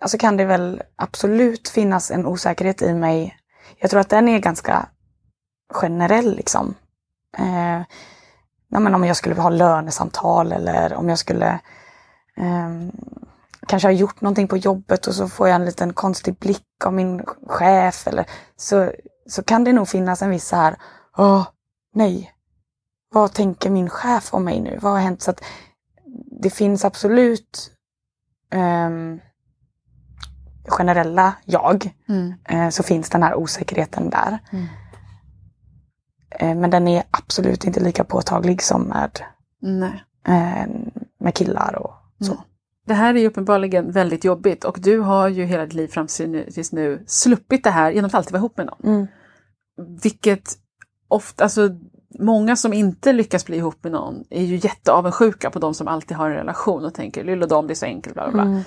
[0.00, 3.38] alltså kan det väl absolut finnas en osäkerhet i mig.
[3.78, 4.88] Jag tror att den är ganska
[5.68, 6.74] generell liksom.
[7.38, 7.82] Eh,
[8.68, 11.60] men om jag skulle ha lönesamtal eller om jag skulle
[12.36, 12.92] ehm,
[13.68, 16.92] kanske ha gjort någonting på jobbet och så får jag en liten konstig blick av
[16.92, 18.92] min chef eller så,
[19.28, 20.76] så kan det nog finnas en viss så här,
[21.16, 21.46] åh
[21.94, 22.32] nej,
[23.12, 24.78] vad tänker min chef om mig nu?
[24.82, 25.22] Vad har hänt?
[25.22, 25.40] Så att
[26.42, 27.72] det finns absolut
[28.50, 29.20] ehm,
[30.68, 32.34] generella jag, Mm.
[32.44, 34.38] eh, så finns den här osäkerheten där.
[34.52, 34.66] Mm.
[36.30, 39.20] Eh, men den är absolut inte lika påtaglig som med,
[40.28, 40.66] eh,
[41.18, 41.94] med killar och.
[42.20, 42.36] Mm.
[42.86, 46.06] Det här är ju uppenbarligen väldigt jobbigt och du har ju hela ditt liv fram
[46.06, 48.94] till nu, tills nu sluppit det här genom att alltid vara ihop med någon.
[48.94, 49.06] Mm.
[50.02, 50.52] Vilket
[51.08, 51.68] ofta, alltså
[52.18, 56.16] många som inte lyckas bli ihop med någon är ju jätteavundsjuka på de som alltid
[56.16, 58.42] har en relation och tänker lilla och dam, det är så enkelt, bla bla.
[58.42, 58.62] Mm.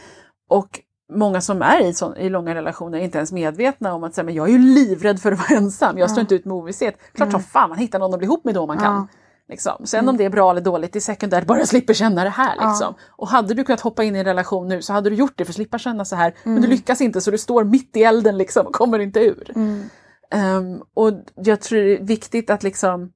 [0.49, 0.79] Och
[1.13, 4.25] många som är i, sån, i långa relationer är inte ens medvetna om att säga,
[4.25, 6.21] men jag är ju livrädd för att vara ensam, jag står Ja.
[6.21, 6.97] inte ut med ovisshet.
[7.13, 9.07] Klart som fan man hittar någon att bli ihop med då man kan.
[9.49, 9.53] Ja.
[9.53, 9.85] Liksom.
[9.85, 12.29] Sen om det är bra eller dåligt, det är sekundärt, bara jag slipper känna det
[12.29, 12.55] här.
[12.59, 12.69] Ja.
[12.69, 12.93] Liksom.
[13.09, 15.45] Och hade du kunnat hoppa in i en relation nu så hade du gjort det
[15.45, 16.33] för att slippa känna så här.
[16.43, 16.69] Men du Mm.
[16.69, 19.51] lyckas inte så du står mitt i elden liksom och kommer inte ur.
[19.55, 19.83] Mm.
[20.31, 23.11] Ehm, och jag tror det är viktigt att liksom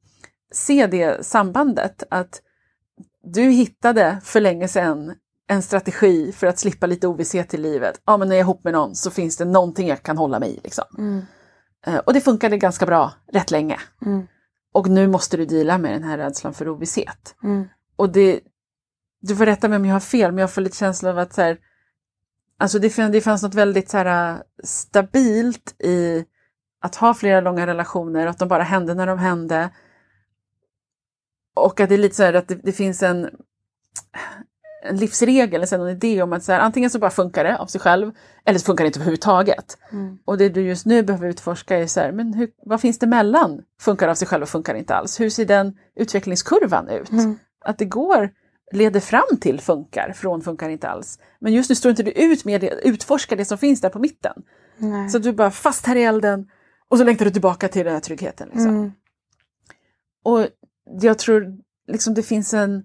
[0.54, 2.04] se det sambandet.
[2.10, 2.42] Att
[3.34, 5.14] du hittade för länge sedan
[5.48, 8.02] en strategi för att slippa lite ovisshet i livet.
[8.06, 10.40] Ja, men när jag är ihop med någon så finns det någonting jag kan hålla
[10.40, 10.60] mig i.
[10.64, 10.86] Liksom.
[10.98, 11.22] Mm.
[11.88, 13.80] Eh, och det funkade ganska bra rätt länge.
[14.74, 17.36] Och nu måste du dela med den här rädslan för ovisshet.
[17.44, 17.68] Mm.
[17.96, 18.40] Och det,
[19.22, 21.34] du får rätta mig om jag har fel, men jag får lite känsla av att
[21.34, 21.58] så här,
[22.58, 26.26] alltså det, fann- det fanns något väldigt så här, stabilt i
[26.82, 29.70] att ha flera långa relationer, att de bara hände när de hände.
[31.56, 33.30] Och att det är lite så här att det, det finns en,
[34.86, 37.82] en livsregel, en idé om att så här, antingen så bara funkar det av sig
[37.82, 38.12] själv,
[38.46, 39.78] eller så funkar det inte överhuvudtaget.
[39.92, 40.18] Mm.
[40.26, 43.08] Och det du just nu behöver utforska är så här, men hur, vad finns det
[43.08, 45.20] mellan funkar av sig själv och funkar inte alls?
[45.20, 47.12] Hur ser den utvecklingskurvan ut?
[47.12, 47.40] Mm.
[47.66, 48.30] Att det går,
[48.72, 51.20] leder fram till funkar, från funkar inte alls.
[51.40, 54.00] Men just nu står inte du ut med det, utforska det som finns där på
[54.00, 54.44] mitten.
[54.78, 55.10] Nej.
[55.10, 56.48] Så att du är bara fast här i elden
[56.90, 58.48] och så längtar du tillbaka till den här tryggheten.
[58.48, 58.70] Liksom.
[58.70, 58.92] Mm.
[60.24, 60.48] Och
[61.02, 62.84] jag tror liksom det finns en,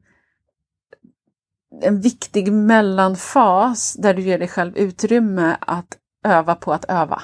[1.82, 7.22] en viktig mellanfas där du ger dig själv utrymme att öva på att öva.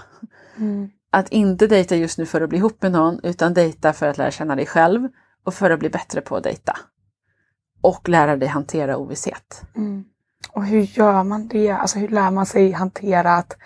[0.57, 0.90] Mm.
[1.11, 4.18] Att inte dejta just nu för att bli ihop med någon utan dejta för att
[4.18, 5.09] lära känna dig själv
[5.44, 6.76] och för att bli bättre på att dejta.
[7.80, 9.62] Och lära dig hantera ovisshet.
[9.76, 10.04] Mm.
[10.52, 11.70] Och hur gör man det?
[11.70, 13.57] Alltså hur lär man sig hantera att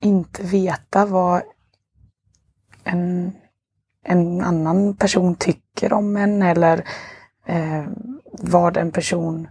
[0.00, 1.42] inte veta vad
[2.84, 3.32] en,
[4.04, 6.84] en annan person tycker om en eller
[7.46, 7.84] eh,
[8.32, 9.48] vad en person...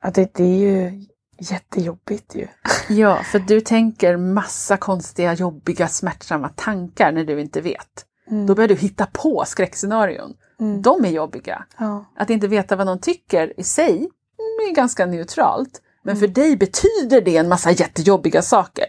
[0.00, 1.06] Att det, det är ju
[1.38, 2.46] jättejobbigt ju.
[2.88, 8.04] Ja, för du tänker massa konstiga, jobbiga, smärtsamma tankar när du inte vet.
[8.46, 10.34] Då börjar du hitta på skräckscenarion.
[10.60, 10.82] Mm.
[10.82, 11.64] De är jobbiga.
[11.78, 12.04] Ja.
[12.16, 15.82] Att inte veta vad någon tycker i sig mm, är ganska neutralt.
[16.02, 18.86] Men för dig betyder det en massa jättejobbiga saker.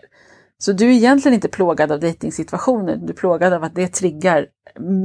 [0.62, 4.45] Så du är egentligen inte plågad av dejtingsituationen, du är plågad av att det triggar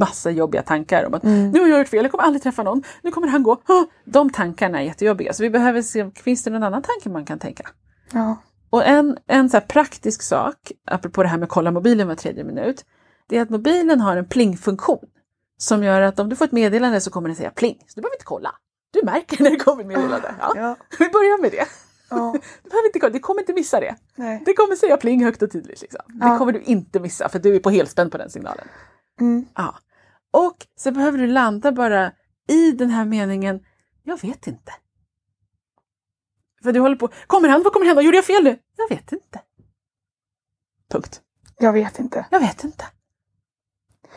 [0.00, 1.50] massa jobbiga tankar om att Mm.
[1.50, 3.52] nu har jag gjort fel, jag kommer aldrig träffa någon, nu kommer han gå.
[3.52, 3.84] Ah!
[4.04, 7.38] De tankarna är jättejobbiga, så vi behöver se, finns det någon annan tanke man kan
[7.38, 7.68] tänka?
[8.12, 8.36] Ja.
[8.70, 12.44] Och en, en så praktisk sak, apropå det här med att kolla mobilen var tredje
[12.44, 12.84] minut,
[13.28, 15.04] det är att mobilen har en plingfunktion
[15.58, 18.00] som gör att om du får ett meddelande så kommer den säga pling, så du
[18.00, 18.50] behöver inte kolla.
[18.90, 20.34] Du märker när det kommer ett meddelande.
[20.40, 20.52] Ja.
[20.56, 20.76] Ja.
[20.98, 21.66] Vi börjar med det.
[22.16, 22.33] Ja.
[22.70, 23.96] Behöver inte du kommer inte missa det.
[24.14, 24.42] Nej.
[24.46, 25.81] Det kommer säga pling högt och tydligt.
[25.81, 26.00] Liksom.
[26.07, 26.38] Det Ja.
[26.38, 28.68] kommer du inte missa för du är på helspänn på den signalen.
[29.20, 29.46] Mm.
[29.55, 29.74] Ja.
[30.33, 32.12] Och så behöver du landa bara
[32.48, 33.64] i den här meningen,
[34.03, 34.72] jag vet inte.
[36.62, 38.59] För du håller på, kommer han, vad kommer hända, gjorde jag fel nu?
[38.77, 39.40] Jag vet inte.
[40.90, 41.20] Punkt.
[41.59, 42.27] Jag vet inte.
[42.31, 42.85] Jag vet inte.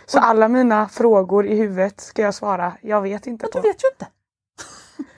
[0.06, 3.62] Så alla mina frågor i huvudet ska jag svara, jag vet inte Men på.
[3.62, 4.08] du vet ju inte.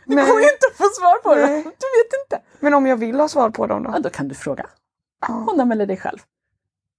[0.06, 0.28] Du Nej.
[0.28, 1.46] kommer ju inte att få svar på det.
[1.48, 1.63] Nej.
[1.63, 2.42] Du vet inte.
[2.60, 4.00] Men om jag vill ha svar på dem Ja, då?
[4.00, 4.65] då kan du fråga
[5.28, 6.20] honom eller dig själv.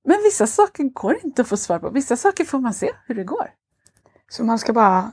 [0.04, 1.90] Men vissa saker går inte att få svar på.
[1.90, 3.50] Vissa saker får man se hur det går.
[4.28, 5.12] Så man ska bara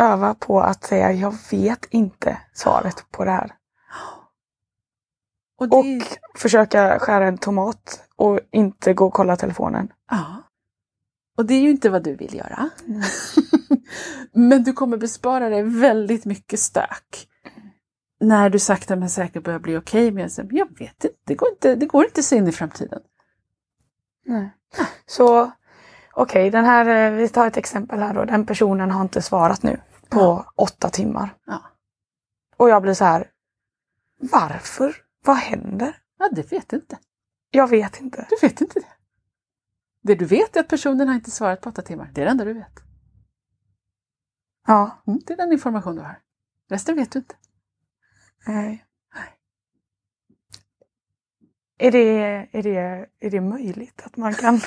[0.00, 3.54] öva på att säga, jag vet inte svaret på det här.
[5.58, 5.84] Och det, Och
[6.38, 9.92] försöka skära en tomat och inte gå och kolla telefonen.
[10.10, 10.42] ja.
[11.36, 12.70] och det är ju inte vad du vill göra.
[12.86, 13.02] Mm.
[14.32, 17.28] Men du kommer bespara dig väldigt mycket stök.
[18.20, 20.48] När du sakta men säkert börjar bli okej med det.
[20.50, 23.00] Jag vet inte, det går inte, det går inte så in i framtiden.
[24.26, 24.50] Nej.
[25.06, 25.52] Så
[26.12, 28.24] okej, den här, eh, vi tar ett exempel här då.
[28.24, 30.52] Den personen har inte svarat nu på Ja.
[30.56, 31.34] åtta timmar.
[31.46, 31.62] Ja.
[32.56, 33.30] Och jag blir så här,
[34.32, 34.96] varför?
[35.24, 35.96] Vad händer?
[36.18, 36.98] Ja, det vet inte.
[37.50, 38.26] Jag vet inte.
[38.30, 38.86] Du vet inte det.
[40.02, 42.10] Det du vet är att personen har inte svarat på åtta timmar.
[42.14, 42.82] Det är det enda du vet.
[44.66, 46.18] Ja, Mm, det är den information du har.
[46.70, 47.34] Resten vet du inte.
[48.46, 48.82] nej.
[51.78, 51.98] Är det,
[52.52, 54.54] är, det, är det möjligt att man kan...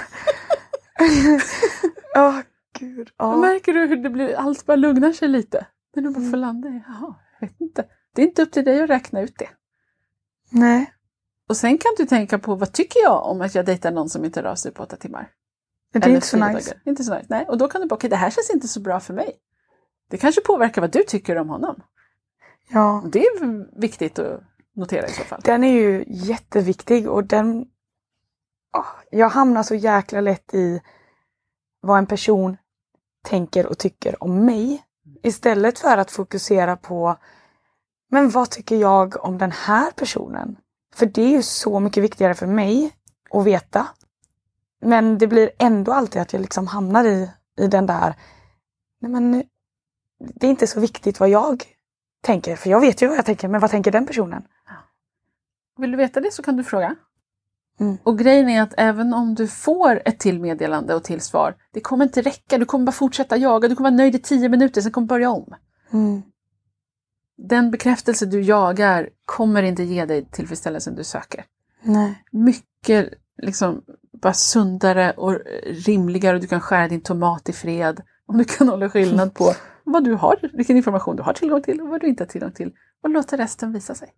[2.15, 2.39] Åh,
[2.79, 3.09] gud.
[3.17, 3.37] Ja.
[3.37, 5.67] Märker du hur det blir, allt bara lugnar sig lite?
[5.95, 6.31] När du bara Mm.
[6.31, 7.85] får landa i, jaha, jag vet inte.
[8.15, 9.49] Det är inte upp till dig att räkna ut det.
[10.51, 10.93] Nej,
[11.49, 14.25] Och sen kan du tänka på, vad tycker jag om att jag dejtar någon som
[14.25, 15.31] inte rör sig på åtta timmar?
[15.93, 16.69] det är Eller inte så nice.
[16.71, 16.81] dagar.
[16.85, 17.25] Inte så nice.
[17.29, 19.37] Nej, och då kan du bara, okej det här känns inte så bra för mig.
[20.09, 21.81] Det kanske påverkar vad du tycker om honom.
[22.69, 23.03] Ja.
[23.11, 24.41] Det är viktigt att
[24.75, 25.41] notera i så fall.
[25.43, 27.65] Den är ju jätteviktig och den...
[28.77, 30.81] Åh, jag hamnar så jäkla lätt i
[31.81, 32.57] vad en person
[33.23, 34.83] tänker och tycker om mig.
[35.23, 37.17] Istället för att fokusera på
[38.11, 40.57] men vad tycker jag om den här personen?
[40.95, 42.91] För det är ju så mycket viktigare för mig
[43.31, 43.87] att veta.
[44.81, 48.15] Men det blir ändå alltid att jag liksom hamnar i, i den där
[49.01, 49.43] Nej men
[50.19, 51.63] det är inte så viktigt vad jag
[52.21, 54.43] tänker, för jag vet ju vad jag tänker, men vad tänker den personen?
[55.77, 56.95] Vill du veta det så kan du fråga.
[57.79, 57.97] Mm.
[58.03, 61.81] Och grejen är att även om du får ett till meddelande och till svar, det
[61.81, 62.57] kommer inte räcka.
[62.57, 65.09] Du kommer bara fortsätta jaga, du kommer vara nöjd i tio minuter, sen kommer du
[65.09, 65.55] börja om.
[65.91, 66.21] Mm.
[67.37, 71.45] Den bekräftelse du jagar kommer inte ge dig tillfredsställelsen du söker.
[71.81, 72.23] Nej.
[72.31, 73.09] Mycket
[73.41, 73.81] liksom
[74.21, 78.01] bara sundare och rimligare och du kan skära din tomat i fred.
[78.25, 79.53] Om du kan hålla skillnad på
[79.91, 82.51] vad du har, vilken information du har tillgång till och vad du inte har tillgång
[82.51, 84.13] till och låta resten visa sig.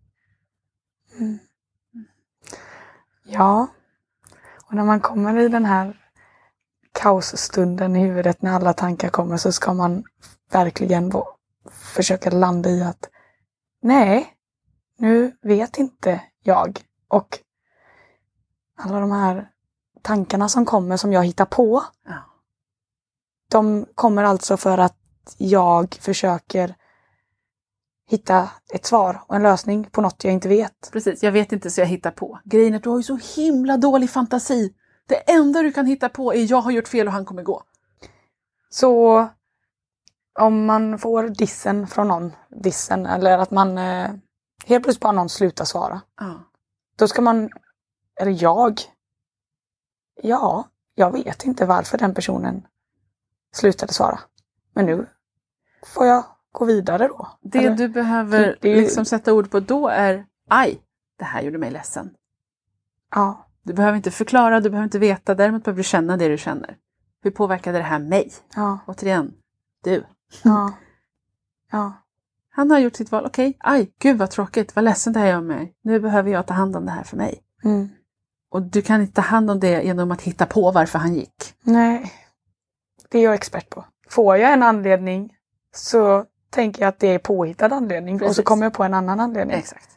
[1.19, 1.39] Mm.
[3.23, 3.67] Ja,
[4.65, 5.97] och när man kommer i den här
[6.91, 10.03] kaosstunden i huvudet när alla tankar kommer så ska man
[10.51, 11.11] verkligen
[11.71, 13.09] försöka landa i att
[13.81, 14.33] nej,
[14.97, 16.79] nu vet inte jag.
[17.07, 17.39] Och
[18.77, 19.49] alla de här
[20.01, 21.83] tankarna som kommer som jag hittar på.
[22.05, 22.17] Ja.
[23.49, 25.00] De kommer alltså för att
[25.37, 26.75] jag försöker
[28.09, 30.89] hitta ett svar och en lösning på något jag inte vet.
[30.91, 32.39] Precis, jag vet inte så jag hittar på.
[32.43, 34.73] Grejen är att du har ju så himla dålig fantasi.
[35.07, 37.63] Det enda du kan hitta på är jag har gjort fel och han kommer gå.
[38.69, 39.27] Så
[40.39, 44.11] om man får dissen från någon, dissen, eller att man eh,
[44.65, 46.01] helt plötsligt bara någon slutar svara.
[46.19, 46.43] Ja.
[46.95, 47.49] Då ska man,
[48.21, 48.81] eller jag,
[50.21, 52.67] ja, jag vet inte varför den personen
[53.55, 54.19] slutade svara.
[54.73, 55.07] Men nu
[55.85, 57.27] får jag gå vidare då.
[57.41, 57.77] Det eller?
[57.77, 60.81] du behöver det, det, liksom sätta ord på då är aj,
[61.19, 62.09] det här gjorde mig ledsen.
[63.11, 63.47] Ja.
[63.63, 66.77] Du behöver inte förklara, du behöver inte veta, däremot behöver du känna det du känner.
[67.23, 68.31] Hur påverkade det här mig?
[68.55, 68.79] Ja.
[68.87, 69.33] Återigen,
[69.83, 70.03] du.
[70.43, 70.73] Ja.
[71.71, 71.93] ja.
[72.49, 73.57] Han har gjort sitt val, okej, okay.
[73.59, 75.73] aj, gud vad tråkigt, vad ledsen det här gör mig.
[75.81, 77.41] Nu behöver jag ta hand om det här för mig.
[77.63, 77.89] Mm.
[78.49, 81.53] Och du kan inte ta hand om det genom att hitta på varför han gick.
[81.63, 82.13] Nej,
[83.09, 83.85] det är jag expert på.
[84.11, 85.33] Får jag en anledning
[85.73, 88.29] så tänker jag att det är påhittad anledning Precis.
[88.29, 89.57] och så kommer jag på en annan anledning.
[89.57, 89.89] Exakt.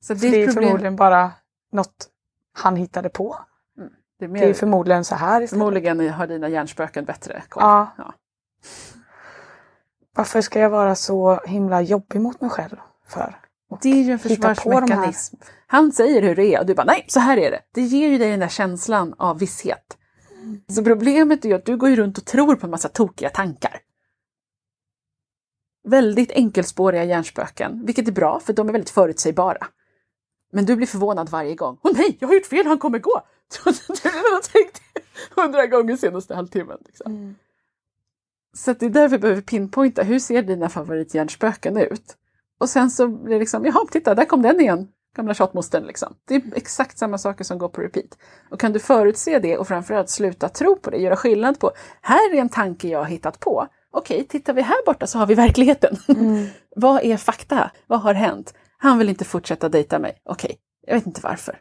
[0.00, 0.64] Så det, det är problem...
[0.64, 1.32] förmodligen bara
[1.72, 2.08] något
[2.52, 3.36] han hittade på.
[3.78, 3.90] Mm.
[4.18, 4.40] Det, är mer...
[4.40, 5.50] det, är förmodligen så här istället.
[5.50, 7.62] Förmodligen har dina hjärnspöken bättre koll.
[7.62, 7.94] Ja.
[7.98, 8.14] ja.
[10.16, 12.76] Varför ska jag vara så himla jobbig mot mig själv
[13.06, 13.40] för?
[13.82, 15.36] Det är ju en försvarsmekanism.
[15.66, 17.60] Han säger hur det är och du bara nej, så här är det.
[17.74, 19.97] Det ger ju dig den där känslan av visshet.
[20.68, 23.80] Så problemet är ju att du går runt och tror på en massa tokiga tankar.
[25.88, 29.66] Väldigt enkelspåriga hjärnspöken, vilket är bra för de är väldigt förutsägbara.
[30.52, 31.78] Men du blir förvånad varje gång.
[31.82, 33.22] Åh nej, jag har gjort fel, han kommer gå!
[33.64, 33.70] Du
[34.08, 34.82] har redan tänkt
[35.36, 36.78] hundra gånger senaste halvtimmen.
[36.86, 37.12] Liksom.
[37.12, 37.34] Mm.
[38.52, 42.16] Så det är därför vi behöver pinpointa, hur ser dina favorithjärnspöken ut?
[42.58, 46.14] Och sen så blir det liksom, jaha, titta, där kom den igen, gamla tjatmostern liksom.
[46.24, 48.18] Det är exakt samma saker som går på repeat.
[48.50, 52.34] Och kan du förutse det och framförallt sluta tro på det, göra skillnad på, här
[52.34, 53.68] är en tanke jag har hittat på.
[53.90, 55.96] Okej, tittar vi här borta så har vi verkligheten.
[56.08, 56.46] Mm.
[56.76, 57.70] Vad är fakta?
[57.86, 58.54] Vad har hänt?
[58.78, 60.22] Han vill inte fortsätta dejta mig.
[60.24, 61.60] Okej, jag vet inte varför.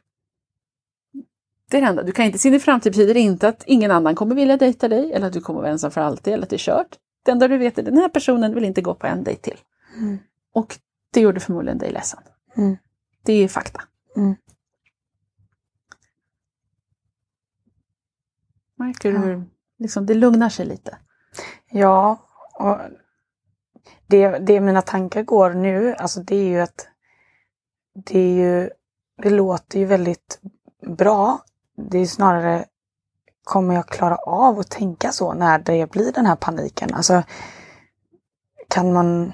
[1.72, 2.04] Det är det enda.
[2.04, 4.88] Du kan inte se in i framtid betyder inte att ingen annan kommer vilja dejta
[4.88, 6.98] dig eller att du kommer vara ensam för alltid eller att det är kört.
[7.26, 9.42] Det enda du vet är att den här personen vill inte gå på en dejt
[9.42, 9.58] till.
[9.98, 10.18] Mm.
[10.54, 10.78] Och
[11.14, 12.20] det gjorde förmodligen dig ledsen.
[12.58, 12.78] Mm.
[13.28, 13.82] Det är fakta.
[14.16, 14.36] Mm.
[18.76, 19.46] Märker du hur
[19.78, 20.98] liksom, det lugnar sig lite?
[21.70, 22.18] Ja,
[22.54, 22.78] och
[24.08, 26.88] det, det mina tankar går nu, alltså det är ju att
[27.94, 28.70] det är ju,
[29.24, 30.42] det låter ju väldigt
[30.98, 31.46] bra.
[31.76, 32.66] Det är snarare,
[33.44, 36.94] kommer jag klara av att tänka så när det blir den här paniken?
[36.94, 37.24] Alltså,
[38.68, 39.34] kan man...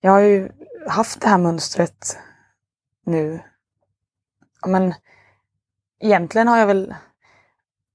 [0.00, 0.57] Jag har ju
[0.88, 2.18] haft det här mönstret
[3.06, 3.40] nu.
[4.66, 4.94] Men
[6.00, 6.94] egentligen har jag väl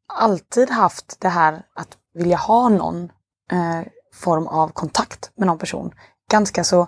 [0.08, 3.04] alltid haft det här att vilja ha någon
[3.52, 3.82] eh,
[4.14, 5.94] form av kontakt med någon person.
[6.30, 6.88] Ganska så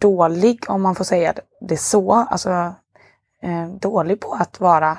[0.00, 2.74] dålig, om man får säga det så, alltså
[3.42, 4.98] eh, dålig på att vara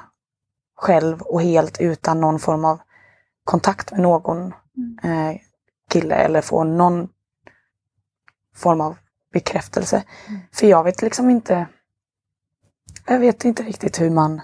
[0.76, 2.80] själv och helt utan någon form av
[3.44, 5.00] kontakt med någon mm.
[5.04, 5.42] eh,
[5.90, 7.10] kille eller få någon
[8.56, 8.98] form av
[9.32, 10.04] bekräftelse.
[10.28, 10.40] Mm.
[10.52, 11.68] För jag vet liksom inte,
[13.06, 14.42] jag vet inte riktigt hur man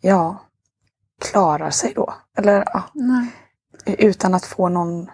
[0.00, 0.46] ja,
[1.20, 2.14] klarar sig då.
[2.36, 2.90] Eller ja,
[3.86, 5.10] utan att få någon...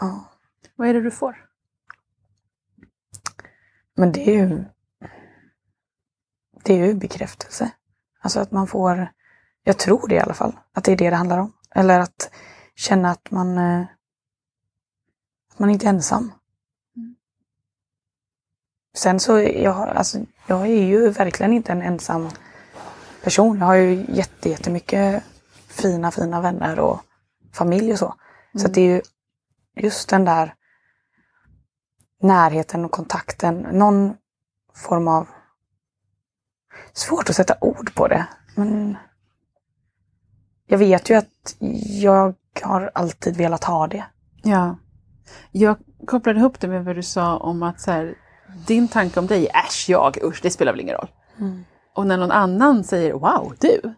[0.00, 0.24] Ja.
[0.76, 1.48] Vad är det du får?
[3.94, 4.64] Men det är ju...
[6.64, 7.70] Det är ju bekräftelse.
[8.20, 9.12] Alltså att man får...
[9.62, 10.58] Jag tror det i alla fall.
[10.72, 11.52] Att det är det det handlar om.
[11.74, 12.30] Eller att
[12.76, 13.58] känna att man...
[13.58, 13.84] Eh,
[15.52, 16.32] att man inte är ensam.
[16.96, 17.16] Mm.
[18.94, 22.28] Sen så, jag, alltså, jag är ju verkligen inte en ensam
[23.22, 23.58] person.
[23.58, 25.22] Jag har ju jätte, jättemycket
[25.68, 27.00] fina, fina vänner och
[27.52, 28.06] familj och så.
[28.54, 28.62] Mm.
[28.62, 29.02] Så det är ju
[29.74, 30.54] just den där
[32.20, 34.16] närheten och kontakten, någon
[34.74, 35.28] form av...
[36.92, 38.96] Svårt att sätta ord på det, men
[40.66, 41.56] jag vet ju att
[42.00, 44.04] jag har alltid velat ha det.
[44.42, 44.78] Ja.
[45.50, 45.76] Jag
[46.06, 48.14] kopplade ihop det med vad du sa om att så här,
[48.66, 51.08] din tanke om dig, äsch jag, usch, det spelar väl ingen roll.
[51.38, 51.64] Mm.
[51.94, 53.94] Och när någon annan säger wow, du,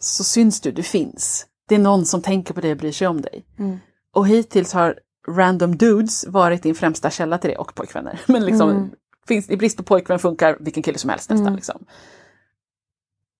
[0.00, 1.46] så syns du, du finns.
[1.68, 3.46] Det är någon som tänker på dig och bryr sig om dig.
[3.58, 3.78] Mm.
[4.12, 4.98] Och hittills har
[5.28, 8.20] random dudes varit din främsta källa till det och pojkvänner.
[8.26, 8.90] Men liksom, Mm.
[9.28, 11.46] finns, i brist på pojkvän funkar vilken kille som helst nästan.
[11.46, 11.56] Mm.
[11.56, 11.84] Liksom.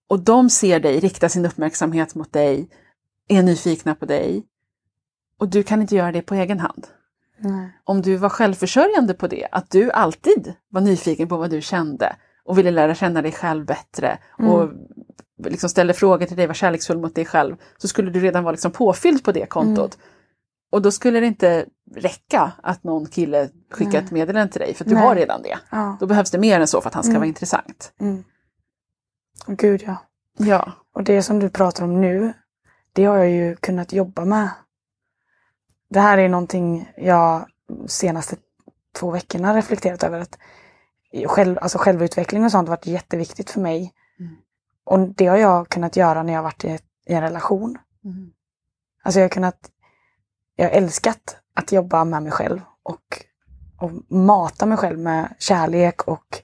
[0.09, 2.69] Och de ser dig, riktar sin uppmärksamhet mot dig,
[3.29, 4.47] är nyfikna på dig.
[5.39, 6.87] Och du kan inte göra det på egen hand.
[7.39, 7.81] Nej.
[7.85, 12.17] Om du var självförsörjande på det, att du alltid var nyfiken på vad du kände
[12.45, 14.71] och ville lära känna dig själv bättre och
[15.45, 18.53] liksom ställde frågor till dig, var kärleksfull mot dig själv, så skulle du redan vara
[18.53, 19.99] liksom påfylld på det kontot.
[20.71, 21.67] Och då skulle det inte
[21.97, 24.05] räcka att någon kille skickar Nej.
[24.05, 25.05] ett meddelande till dig, för att du Nej.
[25.05, 25.59] har redan det.
[25.71, 25.97] Ja.
[26.01, 27.21] Då behövs det mer än så för att han ska Mm.
[27.21, 27.93] vara intressant.
[28.01, 28.25] Mm.
[29.47, 29.97] Gud ja.
[30.39, 30.73] Ja.
[30.95, 32.33] Och det som du pratar om nu,
[32.97, 34.51] det har jag ju kunnat jobba med.
[35.89, 37.47] Det här är någonting jag
[37.87, 38.37] senaste
[38.99, 40.21] två veckorna reflekterat över.
[40.21, 40.39] att
[41.27, 43.93] själv, alltså Självutveckling och sånt har varit jätteviktigt för mig.
[44.19, 44.37] Mm.
[44.85, 47.79] Och det har jag kunnat göra när jag varit i, i en relation.
[48.05, 48.33] Mm.
[49.03, 49.71] Alltså jag har kunnat,
[50.57, 53.25] jag har älskat att jobba med mig själv och,
[53.79, 56.43] och mata mig själv med kärlek och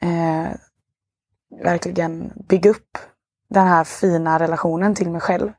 [0.00, 0.52] eh,
[1.64, 2.98] verkligen bygga upp
[3.52, 5.52] den här fina relationen till mig själv.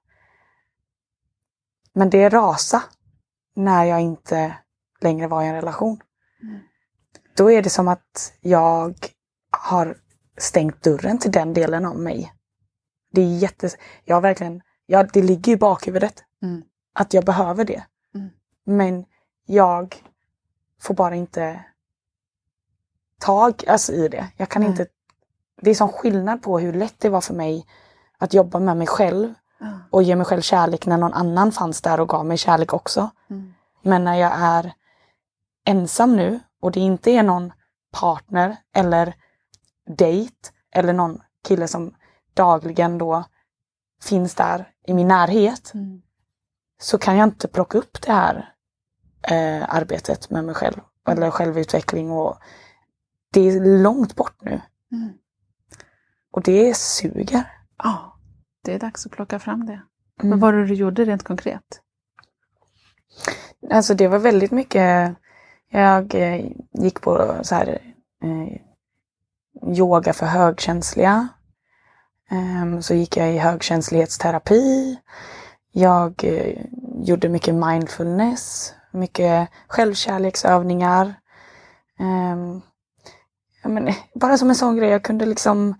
[1.94, 2.84] Men det rasa
[3.56, 4.56] när jag inte
[5.02, 6.02] längre var i en relation.
[6.42, 6.60] Mm.
[7.36, 8.96] Då är det som att jag
[9.58, 9.98] har
[10.38, 12.34] stängt dörren till den delen av mig.
[13.12, 13.70] Det är jätte...
[14.04, 14.62] Jag verkligen...
[14.86, 16.24] Ja, det ligger i bakhuvudet.
[16.42, 16.64] Mm.
[16.94, 17.84] Att jag behöver det.
[18.16, 18.30] Mm.
[18.64, 19.06] Men
[19.46, 20.04] jag
[20.82, 21.66] får bara inte
[23.20, 24.28] tag alltså, i det.
[24.38, 24.88] Jag kan inte...
[25.62, 27.66] Det är sån skillnad på hur lätt det var för mig
[28.24, 29.34] att jobba med mig själv
[29.92, 33.10] och ge mig själv kärlek när någon annan fanns där och gav mig kärlek också.
[33.30, 33.54] Mm.
[33.82, 34.74] Men när jag är
[35.66, 37.54] ensam nu och det inte är någon
[37.92, 39.16] partner eller
[39.98, 41.96] dejt eller någon kille som
[42.34, 43.24] dagligen då
[44.02, 46.02] finns där i min närhet Mm.
[46.82, 48.54] så kan jag inte plocka upp det här
[49.22, 52.38] eh, arbetet med mig själv eller självutveckling och
[53.34, 54.62] det är långt bort nu
[54.92, 55.14] Mm.
[56.32, 57.44] och det suger.
[57.84, 58.13] Ja,
[58.64, 59.82] det är dags att plocka fram det.
[60.24, 60.32] Mm.
[60.32, 61.82] Vad var det du gjorde rent konkret?
[63.72, 65.16] Alltså det var väldigt mycket,
[65.70, 67.68] jag eh, gick på så här
[68.24, 68.58] eh,
[69.78, 71.28] yoga för högkänsliga.
[72.30, 74.98] Ehm, så gick jag i högkänslighetsterapi.
[75.72, 81.14] Jag eh, gjorde mycket mindfulness, mycket självkärleksövningar.
[82.00, 82.62] Ehm,
[83.64, 85.76] men, bara som en sån grej, jag kunde liksom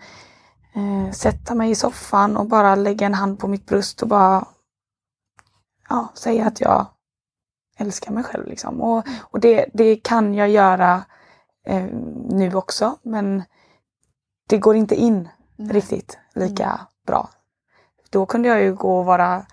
[0.76, 4.46] eh, sätta mig i soffan och bara lägga en hand på mitt bröst och bara
[5.90, 6.86] ja, säga att jag
[7.78, 8.48] älskar mig själv.
[8.48, 8.82] Liksom.
[8.82, 11.04] Och, och det, det kan jag göra
[11.66, 11.86] eh,
[12.30, 13.44] nu också, men
[14.50, 17.30] det går inte in riktigt lika bra.
[18.10, 19.46] Då kunde jag ju gå och vara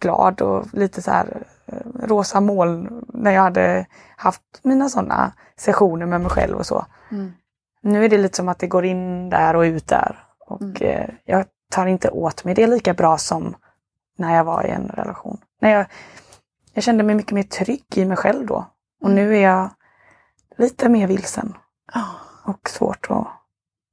[0.00, 6.06] glad och lite så här eh, rosa moln när jag hade haft mina sådana sessioner
[6.06, 6.86] med mig själv och så.
[7.10, 7.32] Mm.
[7.82, 10.27] Nu är det lite som att det går in där och ut där.
[10.48, 10.74] Och Mm.
[10.80, 13.56] eh, jag tar inte åt mig det lika bra som
[14.18, 15.40] när jag var i en relation.
[15.60, 15.86] När jag,
[16.72, 18.66] jag kände mig mycket mer trygg i mig själv då.
[19.02, 19.14] Och Mm.
[19.14, 19.70] nu är jag
[20.58, 21.54] lite mer vilsen
[22.44, 23.26] och svårt att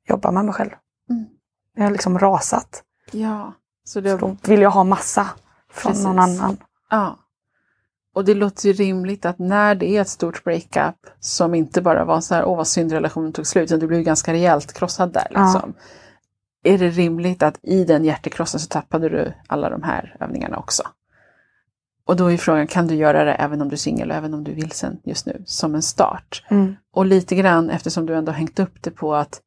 [0.08, 0.72] jobba med mig själv.
[1.10, 1.26] Mm.
[1.76, 2.84] Jag har liksom rasat.
[3.12, 3.54] ja.
[3.84, 5.28] Så Så det, då vill jag ha massa
[5.72, 6.06] från Precis.
[6.06, 6.58] någon annan.
[6.90, 7.18] ja.
[8.16, 12.06] Och det låter ju rimligt att när det är ett stort breakup som inte bara
[12.06, 15.14] var så här, åh vad synd relationen tog slut, utan du blev ganska rejält krossad
[15.14, 15.28] där.
[15.32, 15.64] Ja.
[16.66, 20.84] Är det rimligt att i den hjärtekrossen så tappade du alla de här övningarna också?
[22.06, 24.34] Och då är frågan, kan du göra det även om du är singel och även
[24.34, 26.44] om du är vilsen just nu, som en start?
[26.50, 26.76] Mm.
[26.94, 29.42] Och lite grann eftersom du ändå hängt upp det på att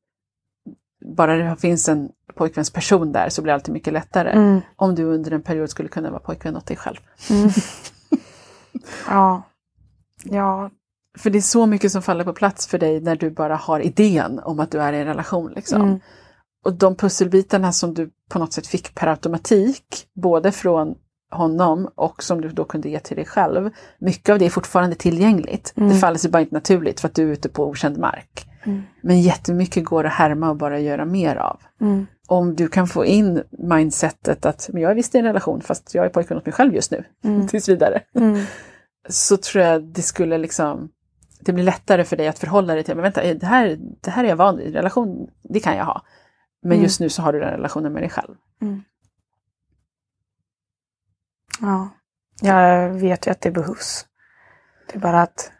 [1.17, 4.31] bara det finns en pojkvänsperson där så blir allt mycket lättare.
[4.31, 4.61] Mm.
[4.77, 6.97] Om du under en period skulle kunna vara pojkvän åt dig själv.
[7.31, 7.51] Mm.
[9.09, 9.43] ja.
[10.25, 10.71] Ja.
[11.19, 13.81] För det är så mycket som faller på plats för dig när du bara har
[13.81, 15.53] idén om att du är i en relation.
[15.53, 16.01] Liksom.
[16.65, 20.95] Och de pusselbitarna som du på något sätt fick per automatik, både från
[21.31, 23.71] honom och som du då kunde ge till dig själv.
[23.99, 25.73] Mycket av det är fortfarande tillgängligt.
[25.77, 25.89] Mm.
[25.89, 28.47] Det faller sig bara inte naturligt för att du är ute på okänd mark.
[28.65, 28.83] Mm.
[29.03, 31.61] Men jättemycket går att härma och bara göra mer av.
[31.81, 32.07] Mm.
[32.27, 35.95] Om du kan få in mindsetet att men jag är visst i en relation fast
[35.95, 37.49] jag är pojkvän åt mig själv just nu, Mm.
[37.49, 38.01] tills vidare.
[38.15, 38.45] Mm.
[39.09, 40.89] Så tror jag det skulle liksom,
[41.41, 44.25] det blir lättare för dig att förhålla dig till, men vänta, det här, det här
[44.25, 46.03] är jag van vid, relation, det kan jag ha.
[46.63, 46.83] Men Mm.
[46.83, 48.37] just nu så har du den relationen med dig själv.
[48.61, 48.83] Mm.
[51.61, 51.89] Ja,
[52.41, 54.07] jag vet ju att det behövs.
[54.89, 55.53] Det är bara att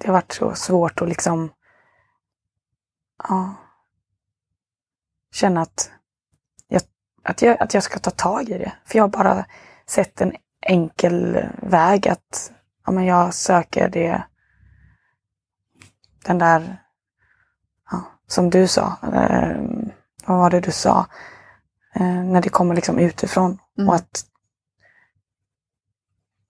[0.00, 1.52] det har varit så svårt att liksom
[3.28, 3.54] ja,
[5.32, 5.90] känna att
[6.68, 6.82] jag
[7.22, 8.72] att, jag, att jag ska ta tag i det.
[8.84, 9.46] För jag har bara
[9.86, 12.52] sett en enkel väg att
[12.86, 14.22] ja, men jag söker det,
[16.24, 16.82] den där,
[17.90, 19.60] ja, som du sa, eh,
[20.26, 21.06] vad var det du sa,
[21.94, 23.58] eh, när det kommer liksom utifrån.
[23.78, 23.88] Mm.
[23.88, 24.24] Och att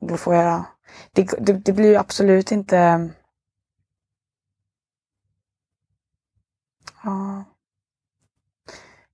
[0.01, 0.65] då får jag,
[1.13, 3.11] det, det, det blir ju absolut inte
[7.07, 7.45] Ja,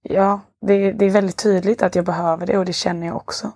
[0.03, 3.53] ja det, det är väldigt tydligt att jag behöver det och det känner jag också.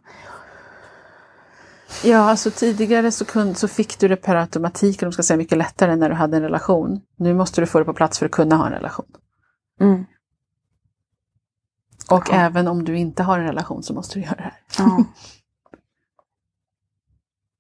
[2.05, 5.59] Ja, alltså tidigare så, kunde, så fick du det per automatik, om ska säga mycket
[5.59, 7.01] lättare när du hade en relation.
[7.17, 9.07] Nu måste du få det på plats för att kunna ha en relation.
[9.81, 10.05] Mm.
[12.11, 12.35] Och Ja.
[12.35, 14.55] även om du inte har en relation så måste du göra det här.
[14.79, 15.05] Ja.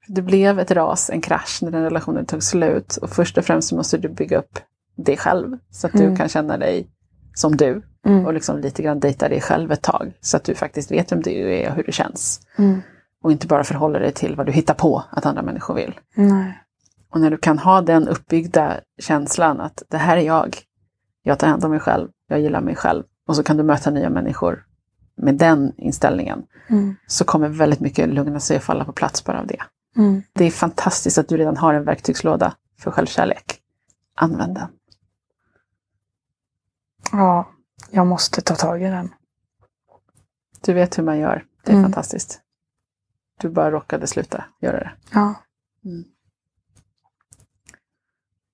[0.08, 2.96] Det blev ett ras, en krasch när den relationen tog slut.
[2.96, 4.58] Och först och främst så måste du bygga upp
[4.96, 6.16] dig själv så att du Mm.
[6.16, 6.90] kan känna dig
[7.34, 7.82] som du.
[8.06, 8.26] Mm.
[8.26, 10.12] Och liksom lite grann dejta dig själv ett tag.
[10.20, 12.40] Så att du faktiskt vet vem du är och hur det känns.
[12.58, 12.80] Mm.
[13.22, 16.00] Och inte bara förhåller dig till vad du hittar på att andra människor vill.
[16.14, 16.62] Nej.
[17.10, 20.58] Och när du kan ha den uppbyggda känslan att det här är jag.
[21.22, 22.08] Jag tar hand om mig själv.
[22.28, 23.04] Jag gillar mig själv.
[23.26, 24.66] Och så kan du möta nya människor
[25.16, 26.46] med den inställningen.
[26.68, 26.94] Mm.
[27.06, 29.62] Så kommer väldigt mycket lugna sig och falla på plats bara av det.
[29.96, 30.22] Mm.
[30.32, 33.60] Det är fantastiskt att du redan har en verktygslåda för självkärlek.
[34.14, 34.68] Använd den.
[37.12, 37.50] Ja,
[37.90, 39.14] jag måste ta tag i den.
[40.60, 41.44] Du vet hur man gör.
[41.64, 41.84] Det är Mm.
[41.84, 42.40] fantastiskt.
[43.40, 44.92] Du bara råkade sluta göra det.
[45.12, 45.34] Ja.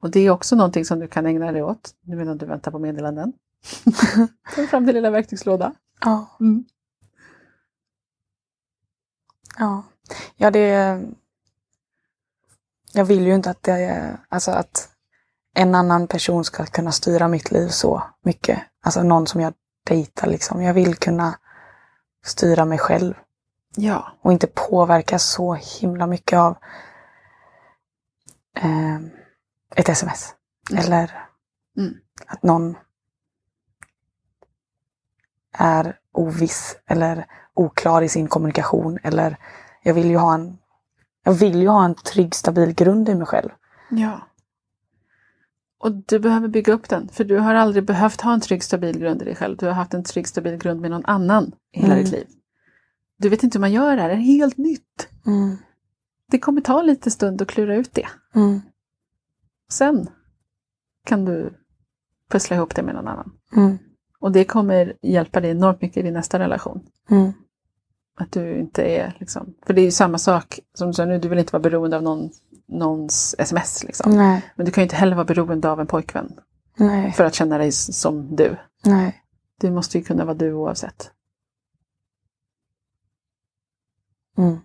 [0.01, 2.71] Och det är också någonting som du kan ägna dig åt nu medan du väntar
[2.71, 3.33] på meddelanden.
[4.55, 5.75] Ta fram din lilla verktygslåda.
[6.01, 6.37] Ja.
[6.41, 6.65] Mm.
[9.59, 9.83] Ja.
[10.37, 11.01] Ja, det...
[12.93, 14.19] Jag vill ju inte att det...
[14.29, 14.89] Alltså att
[15.55, 18.63] en annan person ska kunna styra mitt liv så mycket.
[18.83, 19.55] Alltså någon som jag
[19.87, 20.63] dejtar liksom.
[20.63, 21.39] Jag vill kunna
[22.25, 23.15] styra mig själv.
[23.77, 24.13] Ja.
[24.21, 26.57] och inte påverkas så himla mycket av
[28.57, 28.97] eh,
[29.77, 30.35] ett sms.
[30.71, 30.85] Mm.
[30.85, 31.29] Eller
[31.77, 31.95] Mm.
[32.27, 32.77] att någon
[35.53, 38.99] är oviss eller oklar i sin kommunikation.
[39.03, 39.37] Eller
[39.83, 40.59] jag vill ju ha en
[41.25, 43.49] jag vill ju ha en trygg, stabil grund i mig själv.
[43.91, 44.21] Ja.
[45.79, 48.99] Och du behöver bygga upp den, för du har aldrig behövt ha en trygg, stabil
[48.99, 49.57] grund i dig själv.
[49.57, 52.05] Du har haft en trygg, stabil grund med någon annan i hela Mm.
[52.05, 52.27] ditt liv.
[53.19, 55.09] Du vet inte hur man gör det här, det är helt nytt.
[55.27, 55.57] Mm.
[56.31, 58.09] Det kommer ta lite stund att klura ut det.
[58.35, 58.61] Mm.
[59.71, 60.09] Sen
[61.07, 61.55] kan du
[62.31, 63.33] pussla ihop det med någon annan.
[64.23, 64.25] Mm.
[64.25, 66.81] Och det kommer hjälpa dig enormt mycket i din nästa relation.
[67.11, 67.33] Mm.
[68.17, 71.19] Att du inte är liksom, för det är ju samma sak som du sa nu,
[71.19, 72.31] du vill inte vara beroende av någon,
[72.67, 74.17] någons sms liksom.
[74.17, 76.33] Nej, Men du kan ju inte heller vara beroende av en pojkvän
[76.77, 78.57] nej, för att känna dig som du.
[78.85, 79.19] nej.
[79.61, 81.11] Du måste ju kunna vara du oavsett.
[84.39, 84.59] Mm.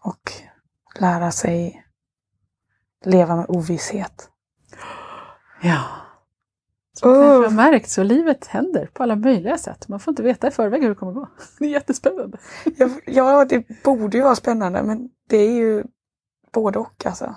[0.00, 0.32] Och
[1.00, 1.84] lära sig
[3.04, 4.30] leva med ovisshet.
[5.62, 6.03] Ja.
[6.94, 9.88] Som du kanske har märkt så livet händer på alla möjliga sätt.
[9.88, 11.28] Man får inte veta i förväg hur det kommer gå.
[11.58, 12.38] Det är jättespännande.
[12.76, 15.84] Ja, ja, det borde ju vara spännande men det är ju
[16.52, 17.34] både och alltså.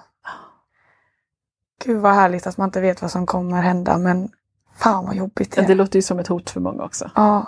[1.86, 4.30] Gud vad härligt att man inte vet vad som kommer hända men
[4.78, 5.76] fan vad jobbigt det Det är.
[5.76, 7.12] låter ju som ett hot för många också.
[7.16, 7.48] Ja.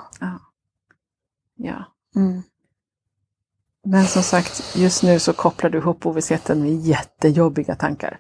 [1.56, 1.84] Ja.
[2.16, 2.44] Mm.
[3.86, 8.20] Men som sagt, just nu så kopplar du ihop ovissheten med jättejobbiga tankar.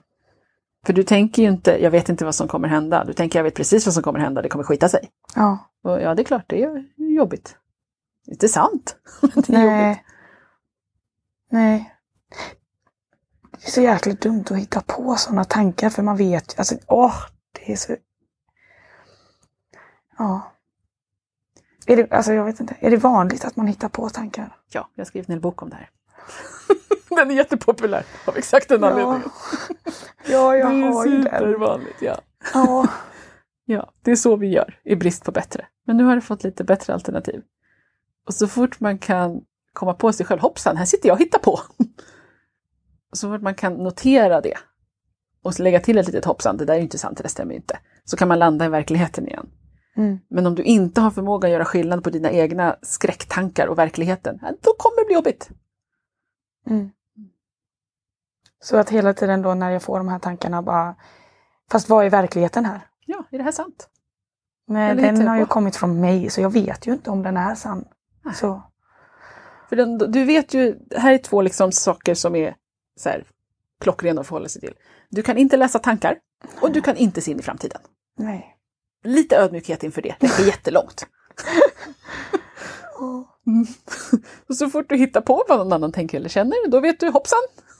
[0.85, 3.03] För du tänker ju inte, jag vet inte vad som kommer hända.
[3.05, 5.09] Du tänker, jag vet precis vad som kommer hända, det kommer skita sig.
[5.35, 5.71] Ja.
[5.83, 7.55] Och ja, det är klart, det är jobbigt.
[8.25, 8.95] Det är inte sant.
[9.21, 9.49] det är jobbigt.
[9.51, 10.05] Nej.
[11.51, 11.95] Nej.
[13.51, 16.75] Det är så jäkla dumt att hitta på sådana tankar för man vet ju, alltså
[16.87, 17.15] åh,
[17.51, 17.95] det är så...
[20.17, 20.51] Ja.
[21.85, 24.57] Är det, alltså jag vet inte, är det vanligt att man hittar på tankar?
[24.71, 25.89] Ja, jag har skrivit en hel bok om det här.
[27.09, 29.29] den är jättepopulär av exakt den anledningen.
[30.25, 32.17] Ja, jag det är har supervanligt, ja.
[32.53, 32.87] Ja.
[33.71, 35.65] Ja, det är så vi gör i brist på bättre.
[35.85, 37.41] Men nu har du fått lite bättre alternativ.
[38.27, 39.41] Och så fort man kan
[39.73, 41.59] komma på sig själv, hoppsan, här sitter jag och hittar på.
[43.13, 44.57] Så fort man kan notera det
[45.43, 47.55] och lägga till ett litet hoppsan, det där är ju inte sant, det där stämmer
[47.55, 47.79] inte.
[48.05, 49.49] Så kan man landa i verkligheten igen.
[49.97, 50.19] Mm.
[50.29, 54.39] Men om du inte har förmåga att göra skillnad på dina egna skräcktankar och verkligheten,
[54.41, 55.49] ja, då kommer det bli jobbigt.
[56.67, 56.91] Mm.
[58.61, 60.95] Så att hela tiden då när jag får de här tankarna bara,
[61.71, 62.87] fast vad är verkligheten här?
[63.05, 63.89] Ja, är det här sant?
[64.67, 67.37] Men Eller den har ju kommit från mig så jag vet ju inte om den
[67.37, 67.85] är sann.
[68.21, 68.35] Nej.
[68.35, 68.61] Så,
[69.69, 72.55] För den, du vet ju, här är två liksom saker som är
[72.95, 73.23] så här,
[73.79, 74.73] klockrena att förhålla sig till.
[75.09, 76.19] Du kan inte läsa tankar
[76.61, 77.81] och du kan inte se in i framtiden.
[78.17, 78.55] nej.
[79.03, 81.05] Lite ödmjukhet inför det, det är jättelångt.
[83.49, 83.65] Mm.
[84.49, 87.09] Och så fort du hittar på vad någon annan tänker eller känner, då vet du
[87.09, 87.39] hoppsan!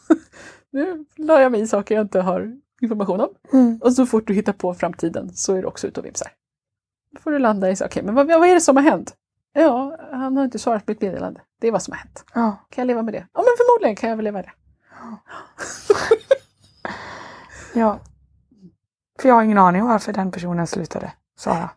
[0.72, 3.30] nu la jag mig i saker jag inte har information om.
[3.54, 3.80] Mm.
[3.84, 6.32] Och så fort du hittar på framtiden så är du också ute och vimsar.
[7.16, 9.16] Då får du landa i okej, men vad, vad är det som har hänt?
[9.54, 11.42] Ja, han har inte svarat på mitt meddelande.
[11.62, 12.26] Det är vad som har hänt.
[12.34, 12.68] Ja.
[12.70, 13.28] Kan jag leva med det?
[13.34, 14.52] Ja, men förmodligen kan jag väl leva med det.
[17.80, 18.00] ja.
[19.20, 21.70] För jag har ingen aning varför den personen slutade svara.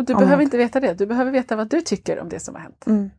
[0.00, 0.94] Och du Ja, behöver inte veta det.
[0.94, 2.86] Du behöver veta vad du tycker om det som har hänt.
[2.86, 3.10] Mm.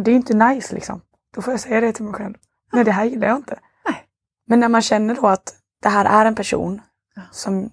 [0.00, 1.00] Det är inte nice liksom.
[1.34, 2.34] Då får jag säga det till mig själv.
[2.72, 3.58] Nej, det här gillar jag inte.
[3.84, 4.06] Nej.
[4.46, 6.80] Men när man känner då att det här är en person
[7.14, 7.22] Ja.
[7.30, 7.70] som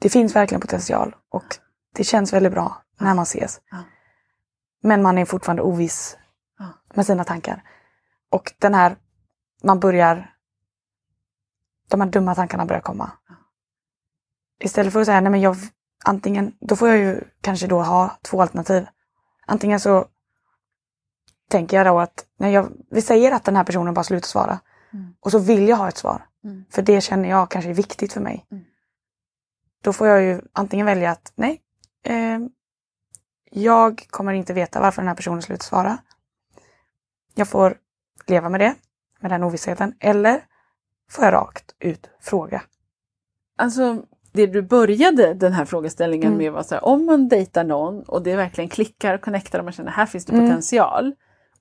[0.00, 1.44] det finns verkligen potential och
[1.94, 3.60] det känns väldigt bra när man ses.
[4.82, 6.16] Men man är fortfarande oviss
[6.94, 7.62] med sina tankar.
[8.30, 8.96] Och den här,
[9.62, 10.34] man börjar,
[11.88, 13.10] de här dumma tankarna börjar komma.
[14.60, 15.56] Istället för att säga, nej men jag,
[16.04, 18.86] antingen, då får jag ju kanske då ha två alternativ.
[19.46, 20.06] Antingen så
[21.48, 24.60] tänker jag då att, när jag, vi säger att den här personen bara slutar svara.
[24.92, 25.14] Mm.
[25.20, 26.26] Och så vill jag ha ett svar.
[26.44, 26.64] Mm.
[26.70, 28.46] För det känner jag kanske är viktigt för mig.
[28.50, 28.64] Mm.
[29.82, 31.60] Då får jag ju antingen välja att, nej,
[32.04, 32.38] eh,
[33.50, 35.98] jag kommer inte veta varför den här personen slutar svara.
[37.34, 37.76] Jag får
[38.26, 38.74] leva med det,
[39.20, 39.94] med den ovissheten.
[40.00, 40.44] Eller
[41.10, 42.62] får jag rakt ut fråga.
[43.58, 46.38] Alltså, det du började den här frågeställningen Mm.
[46.38, 49.64] med var så här, om man dejtar någon och det verkligen klickar och connectar och
[49.64, 50.46] man känner här finns det Mm.
[50.46, 51.14] potential.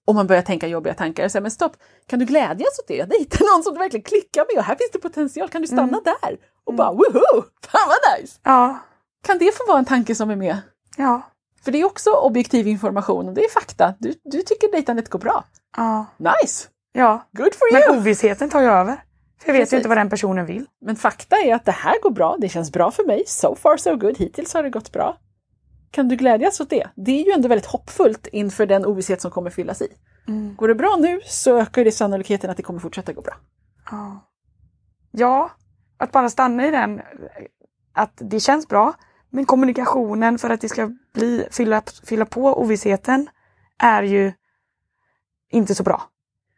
[0.07, 1.27] Och man börjar tänka jobbiga tankar.
[1.29, 2.95] Så här, men stopp, kan du glädjas åt det?
[2.95, 5.49] Jag dejtar någon som du verkligen klickar med och här finns det potential.
[5.49, 6.01] Kan du stanna Mm.
[6.03, 6.37] där?
[6.65, 6.77] Och Mm.
[6.77, 7.43] bara woho!
[7.67, 8.39] Fan vad nice!
[8.43, 8.79] Ja,
[9.23, 10.57] Kan det få vara en tanke som är med?
[10.97, 11.21] ja,
[11.63, 13.93] För det är också objektiv information och det är fakta.
[13.99, 15.43] Du, du tycker dejtandet går bra.
[15.77, 16.67] ja, Nice!
[16.93, 17.27] ja.
[17.31, 17.87] Good for you!
[17.89, 18.95] Men ovissheten tar ju över.
[19.41, 19.73] För jag vet Precis.
[19.73, 20.65] ju inte vad den personen vill.
[20.85, 23.77] Men fakta är att det här går bra, det känns bra för mig, so far
[23.77, 25.17] so good, hittills har det gått bra.
[25.91, 26.87] Kan du glädjas åt det?
[26.95, 29.87] Det är ju ändå väldigt hoppfullt inför den ovisshet som kommer fyllas i.
[30.27, 30.55] Mm.
[30.55, 33.33] Går det bra nu så ökar det sannolikheten att det kommer fortsätta gå bra.
[35.11, 35.51] Ja.
[35.97, 37.01] att bara stanna i den,
[37.93, 38.93] att det känns bra,
[39.29, 43.29] men kommunikationen för att det ska bli, fylla, fylla på ovissheten
[43.77, 44.33] är ju
[45.51, 46.01] inte så bra.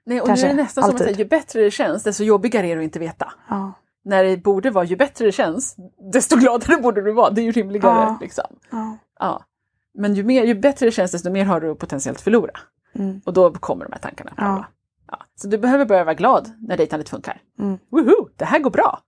[0.05, 1.07] Nej, och Kanske, nu är det nästan som att alltid.
[1.07, 3.33] säga, ju bättre det känns, desto jobbigare är det att inte veta.
[3.49, 3.73] Ja,
[4.03, 5.75] När det borde vara, ju bättre det känns,
[6.13, 7.29] desto gladare borde du vara.
[7.29, 7.95] Det är ju rimligare.
[7.95, 8.17] Ja.
[8.21, 8.45] Liksom.
[8.69, 8.97] ja.
[9.19, 9.45] Ja.
[9.93, 12.51] Men ju, mer, ju bättre det känns, desto mer har du att potentiellt förlora.
[12.95, 13.21] Mm.
[13.25, 14.33] Och då kommer de här tankarna.
[14.37, 14.65] Ja.
[15.11, 15.19] Ja.
[15.35, 17.41] Så du behöver börja vara glad när dejtandet funkar.
[17.59, 17.77] Mm.
[17.91, 18.99] Woohoo, det här går bra!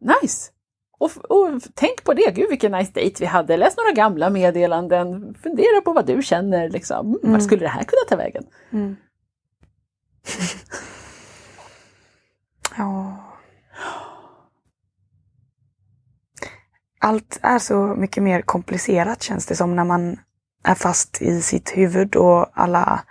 [0.00, 0.50] Nice!
[0.98, 3.56] Och, och tänk på det, gud vilken nice dejt vi hade.
[3.56, 6.68] Läs några gamla meddelanden, fundera på vad du känner.
[6.70, 7.06] Liksom.
[7.06, 7.32] Mm, Mm.
[7.32, 8.44] Vart skulle det här kunna ta vägen?
[8.70, 8.96] Mm.
[12.78, 13.16] ja.
[17.04, 20.18] Allt är så mycket mer komplicerat känns det som när man
[20.64, 23.04] är fast i sitt huvud och alla...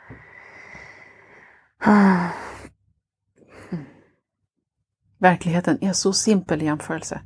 [5.20, 7.22] Verkligheten är så simpel i jämförelse.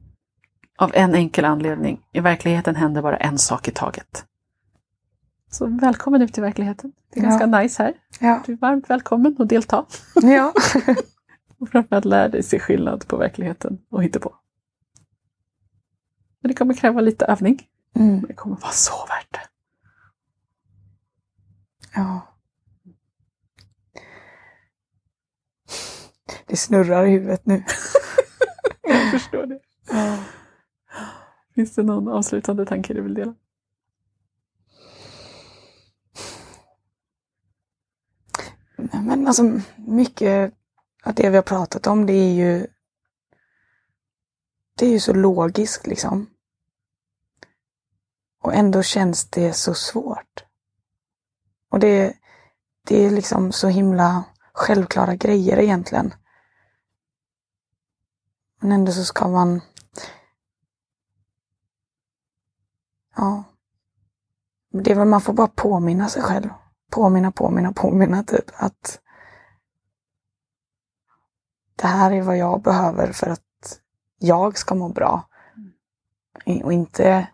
[0.78, 2.02] Av en enkel anledning.
[2.14, 4.26] I verkligheten händer bara en sak i taget.
[5.52, 6.92] Så välkommen ut i verkligheten.
[7.14, 7.30] Det är Ja.
[7.30, 7.94] ganska nice här.
[8.20, 8.42] Ja.
[8.46, 9.86] Du är varmt välkommen att delta.
[10.16, 10.54] ja.
[11.60, 14.36] Och framförallt lär dig se skillnad på verkligheten och hitta på.
[16.46, 17.68] Men det kommer kräva lite övning.
[17.96, 18.16] Mm.
[18.16, 19.40] Men det kommer vara så värt det.
[21.96, 22.22] ja.
[26.46, 27.64] Det snurrar i huvudet nu.
[28.82, 29.60] Jag förstår det.
[29.90, 30.18] Ja.
[31.56, 33.36] Finns det någon avslutande tanke du vill dela?
[39.06, 40.54] Men alltså mycket
[41.04, 42.68] av det vi har pratat om det är ju
[44.78, 46.28] Det är ju så logiskt liksom.
[48.46, 50.46] Och ändå känns det så svårt.
[51.70, 52.18] Och det,
[52.88, 54.24] det är liksom så himla
[54.54, 56.14] självklara grejer egentligen.
[58.62, 59.62] Men ändå så ska man
[63.16, 63.44] Ja.
[64.72, 66.50] Det är väl man får bara påminna sig själv.
[66.92, 69.00] Påminna, påminna, påminna typ att
[71.76, 73.82] det här är vad jag behöver för att
[74.20, 75.30] jag ska må bra.
[76.46, 77.28] I- Och inte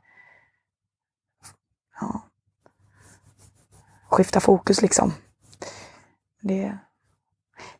[2.01, 2.21] ja,
[4.09, 5.13] skifta fokus liksom.
[6.41, 6.77] Det,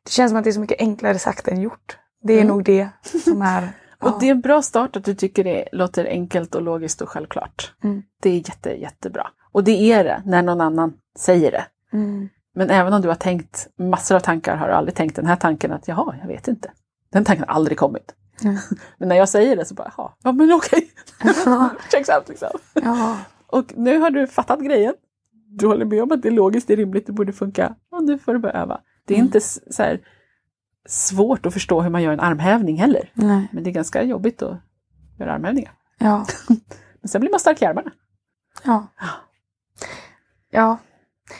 [0.03, 1.97] det känns som att det är så mycket enklare sagt än gjort.
[2.23, 2.47] Det är Mm.
[2.47, 2.89] nog det
[3.25, 3.73] som är...
[3.99, 7.09] Och det är en bra start att du tycker det låter enkelt och logiskt och
[7.09, 7.73] självklart.
[7.83, 8.03] Mm.
[8.21, 9.27] Det är jätte, jättebra.
[9.51, 11.65] Och det är det när någon annan säger det.
[11.93, 12.29] Mm.
[12.55, 15.35] Men även om du har tänkt massor av tankar har du aldrig tänkt den här
[15.35, 16.71] tanken att jaha, jag vet inte.
[17.11, 18.15] Den tanken har aldrig kommit.
[18.43, 18.57] Mm.
[18.97, 20.91] Men när jag säger det så bara, jaha, ja men okej.
[21.91, 22.49] Checks out liksom.
[22.73, 23.17] Ja.
[23.51, 24.93] Och nu har du fattat grejen.
[25.53, 27.75] du håller med om att det är logiskt, det är rimligt, det borde funka.
[27.91, 28.81] Och nu får du börja öva.
[29.05, 29.25] Det är Mm.
[29.25, 29.99] inte så här,
[30.85, 33.11] svårt att förstå hur man gör en armhävning heller.
[33.13, 33.47] Nej.
[33.51, 34.57] Men det är ganska jobbigt att
[35.19, 35.73] göra armhävningar.
[35.97, 36.25] Ja.
[37.01, 37.91] Men sen blir man stark i armarna.
[38.63, 38.87] Ja.
[40.51, 40.77] Ja.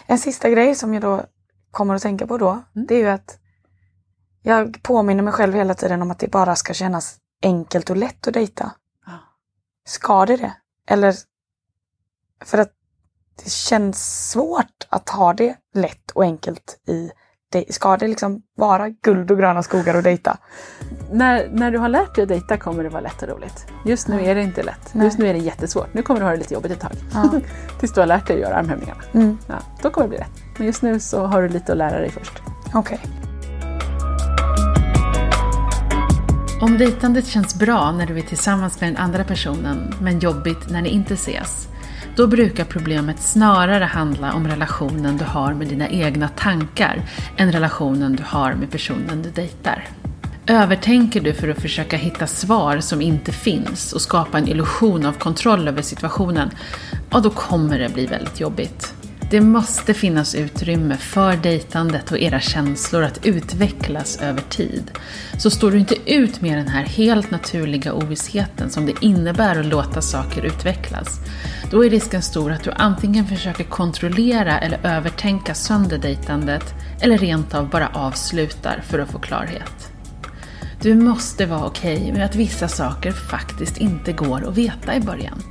[0.08, 1.22] En sista grej som jag då
[1.72, 2.88] kommer att tänka på då, Mm.
[2.88, 3.38] det är ju att
[4.42, 8.28] jag påminner mig själv hela tiden om att det bara ska kännas enkelt och lätt
[8.28, 8.72] att dejta.
[9.86, 10.54] Ska det det?
[10.88, 11.16] Eller
[12.46, 12.72] för att
[13.44, 17.12] det känns svårt att ha det lätt och enkelt i
[17.52, 17.74] det.
[17.74, 20.38] Ska det liksom vara guld och gröna skogar och dejta?
[21.12, 23.66] När, när du har lärt dig att dejta kommer det vara lätt och roligt.
[23.86, 24.94] Just nu är det inte lätt.
[24.94, 25.06] Nej.
[25.06, 25.94] Just nu är det jättesvårt.
[25.94, 26.92] Nu kommer du ha det lite jobbigt ett tag.
[27.14, 27.40] Ja.
[27.80, 29.02] Tills du har lärt dig att göra armhävningarna.
[29.14, 29.38] Mm.
[29.48, 30.58] Ja, då kommer det bli rätt.
[30.58, 32.42] Men just nu så har du lite att lära dig först.
[32.74, 33.00] Okej.
[36.62, 40.82] Om dejtandet känns bra när du är tillsammans med den andra personen, men jobbigt när
[40.82, 41.68] ni inte ses,
[42.16, 47.02] då brukar problemet snarare handla om relationen du har med dina egna tankar
[47.38, 49.88] än relationen du har med personen du dejtar.
[50.48, 55.14] Övertänker du för att försöka hitta svar som inte finns och skapa en illusion av
[55.14, 56.50] kontroll över situationen,
[57.10, 58.94] ja då kommer det bli väldigt jobbigt.
[59.32, 64.92] Det måste finnas utrymme för dejtandet och era känslor att utvecklas över tid.
[65.38, 69.66] Så står du inte ut med den här helt naturliga ovissheten som det innebär att
[69.66, 71.20] låta saker utvecklas,
[71.72, 77.54] då är risken stor att du antingen försöker kontrollera eller övertänka sönder dejtandet eller rent
[77.54, 79.92] av bara avslutar för att få klarhet.
[80.82, 85.44] Du måste vara okej med att vissa saker faktiskt inte går att veta i början.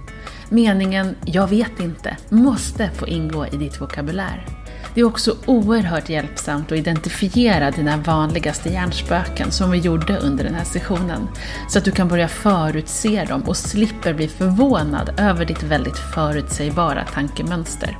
[0.52, 4.46] Meningen ”jag vet inte” måste få ingå i ditt vokabulär.
[4.94, 10.54] Det är också oerhört hjälpsamt att identifiera dina vanligaste hjärnspöken som vi gjorde under den
[10.54, 11.28] här sessionen,
[11.68, 17.04] så att du kan börja förutse dem och slipper bli förvånad över ditt väldigt förutsägbara
[17.04, 17.98] tankemönster.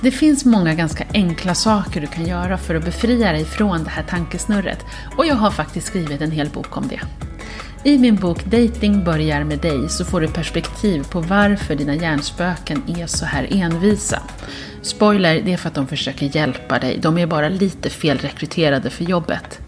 [0.00, 3.90] Det finns många ganska enkla saker du kan göra för att befria dig från det
[3.90, 4.84] här tankesnurret
[5.16, 7.00] och jag har faktiskt skrivit en hel bok om det.
[7.86, 12.82] I min bok Dating börjar med dig så får du perspektiv på varför dina hjärnspöken
[12.98, 14.22] är så här envisa.
[14.82, 19.04] Spoiler, det är för att de försöker hjälpa dig, de är bara lite felrekryterade för
[19.04, 19.60] jobbet.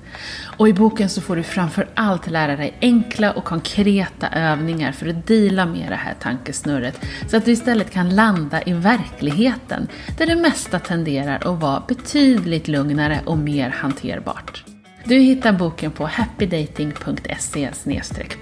[0.57, 5.09] Och i boken så får du framför allt lära dig enkla och konkreta övningar för
[5.09, 9.89] att deala med det här tankesnurret så att du istället kan landa i verkligheten
[10.19, 14.76] där det mesta tenderar att vara betydligt lugnare och mer hanterbart.
[15.09, 17.71] Du hittar boken på happydating.se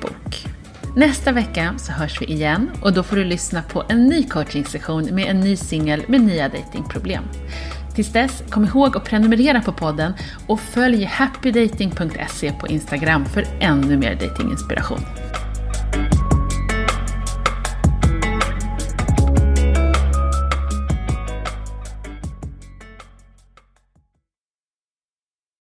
[0.02, 0.46] bok.
[0.96, 5.04] Nästa vecka så hörs vi igen och då får du lyssna på en ny coachingsession
[5.04, 7.24] med en ny singel med nya datingproblem.
[7.94, 10.12] Tills dess, kom ihåg att prenumerera på podden
[10.46, 15.00] och följ happydating.se på Instagram för ännu mer datinginspiration.